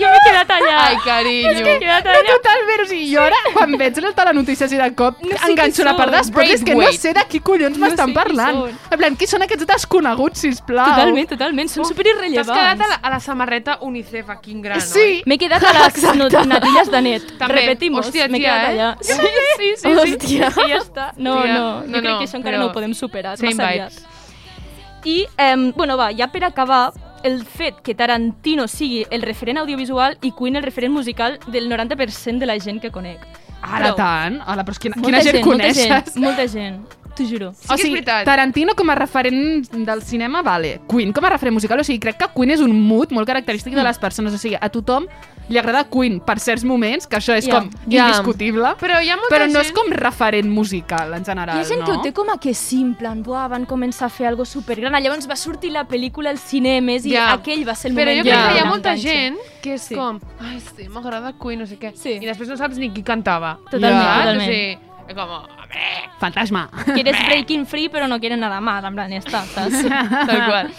[0.00, 0.76] Jo m'he quedat allà.
[0.88, 1.50] Ai, carinyo.
[1.66, 2.30] M'he quedat No, allà.
[2.32, 5.84] totalment, o sigui, jo ara, quan veig les telenotícies i de cop No sé enganxo
[5.84, 6.16] la part són.
[6.16, 8.62] d'esports, és que no sé de qui collons No m'estan parlant.
[8.90, 10.88] En plan, qui són aquests desconeguts, sisplau?
[10.94, 11.68] Totalment, totalment.
[11.70, 12.50] Són T'has superirrellevants.
[12.56, 15.22] quedat a la, a la samarreta UNICEF aquí en gran, Sí.
[15.26, 17.28] M'he quedat a les no, natilles de net.
[17.38, 17.60] També.
[17.60, 18.72] Repetimos, Hòstia, m'he tia, quedat eh?
[18.72, 18.96] allà.
[19.02, 19.12] Sí,
[19.60, 19.92] sí, sí.
[19.92, 20.50] Hòstia.
[20.56, 20.66] sí.
[20.66, 21.10] I ja està.
[21.18, 23.34] No, no, jo no, crec no, que això encara però no ho podem superar.
[23.38, 23.96] és Massa vibes.
[24.02, 25.04] aviat.
[25.04, 30.18] I, eh, bueno, va, ja per acabar, el fet que Tarantino sigui el referent audiovisual
[30.22, 33.18] i Queen el referent musical del 90% de la gent que conec.
[33.62, 33.96] Ara Prou.
[33.96, 34.40] tant?
[34.46, 35.86] Hola, però és quina, Molta quina gent, molta coneixes?
[36.14, 36.80] gent, molta gent.
[37.14, 37.52] T'ho juro.
[37.54, 38.24] Sí és veritat.
[38.24, 40.80] Tarantino com a referent del cinema, vale.
[40.88, 43.74] Queen com a referent musical, o sigui, crec que Queen és un mood molt característic
[43.74, 45.06] de les persones, o sigui, a tothom
[45.48, 48.06] li agrada Queen per certs moments, que això és Ja, com ja.
[48.06, 49.66] indiscutible, Però hi ha molta però no gent...
[49.66, 51.86] és com referent musical, en general, Hi ha gent no?
[51.86, 54.94] que ho té com a que simple, en buah, van començar a fer algo supergran,
[55.02, 57.32] llavors va sortir la pel·lícula als cinemes i Ja.
[57.34, 58.48] aquell va ser el Però moment jo crec Ja.
[58.48, 59.94] que hi ha molta gent que és Sí.
[59.94, 61.92] com, ai, sí, m'agrada Queen, no sé què.
[61.96, 62.18] Sí.
[62.22, 63.58] I després no saps ni qui cantava.
[63.70, 64.18] Totalment, Saps?
[64.18, 64.40] totalment.
[64.48, 64.78] O sigui,
[65.08, 65.86] és com, hombre,
[66.20, 66.68] Fantasma.
[66.94, 69.82] Quieres breaking free, però no quieres nada más, en plan, ja està, saps?
[70.28, 70.72] Tal qual.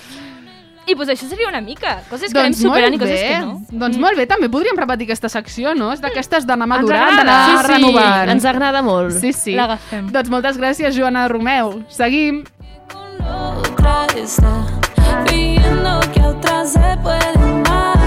[0.84, 3.06] I pues això seria una mica, coses que anem Doncs molt superant i bé.
[3.06, 3.84] coses que no.
[3.86, 5.94] Doncs molt bé, també podríem repetir aquesta secció, no?
[5.96, 8.34] És d'aquestes d'anar madurant, d'anar sí, sí, renovant.
[8.36, 9.16] ens agrada molt.
[9.20, 9.56] Sí, sí.
[9.56, 10.10] L'agafem.
[10.12, 11.80] Doncs moltes gràcies, Joana Romeu.
[11.88, 12.44] Seguim.
[15.30, 17.38] viendo que otra se puede
[17.70, 17.98] más.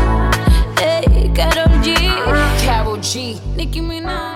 [0.82, 1.94] Ey, Karol G,
[2.66, 4.35] Karol G, Nicki Minaj.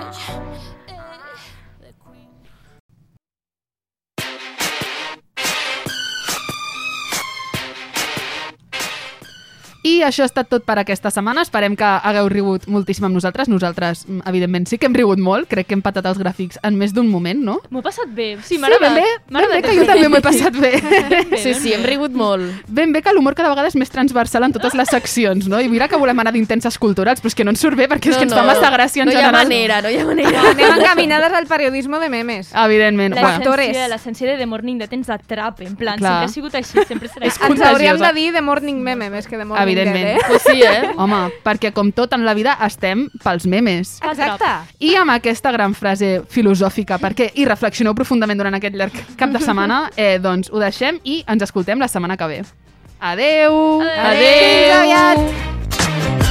[9.91, 11.43] I això ha estat tot per aquesta setmana.
[11.47, 13.49] Esperem que hagueu rigut moltíssim amb nosaltres.
[13.51, 15.49] Nosaltres, mm, evidentment, sí que hem rigut molt.
[15.51, 17.59] Crec que hem patat els gràfics en més d'un moment, no?
[17.71, 18.37] M'ho he passat bé.
[18.45, 20.73] Sí, m'ha Sí, ben bé, ben bé, que jo també m'ho he passat bé.
[21.41, 22.45] Sí, sí, hem rigut molt.
[22.69, 25.61] Ben bé que l'humor cada vegada és més transversal en totes les seccions, no?
[25.61, 28.11] I mira que volem anar d'intenses culturals, però és que no ens surt bé perquè
[28.13, 29.47] és que ens fa massa gràcia en no hi ha general.
[29.47, 30.45] manera, no hi ha manera.
[30.51, 32.53] Anem encaminades al periodisme de memes.
[32.55, 33.17] Evidentment.
[33.91, 36.13] L'essència de The Morning Dead ens atrapa, en plan, Clar.
[36.13, 37.31] sempre ha sigut així, sempre serà.
[37.51, 40.09] Ens hauríem de dir de Morning Meme més que de Morning Evidentment.
[40.11, 40.19] Eh?
[40.27, 40.91] Pues sí, eh?
[40.99, 43.99] Home, perquè com tot en la vida estem pels memes.
[44.03, 44.49] Exacte.
[44.83, 49.43] I amb aquesta gran frase filosòfica, perquè hi reflexioneu profundament durant aquest llarg cap de
[49.45, 52.43] setmana, eh, doncs ho deixem i ens escoltem la setmana que ve.
[53.01, 53.81] Adeu!
[53.81, 54.27] Adeu.
[54.35, 56.30] Fins aviat!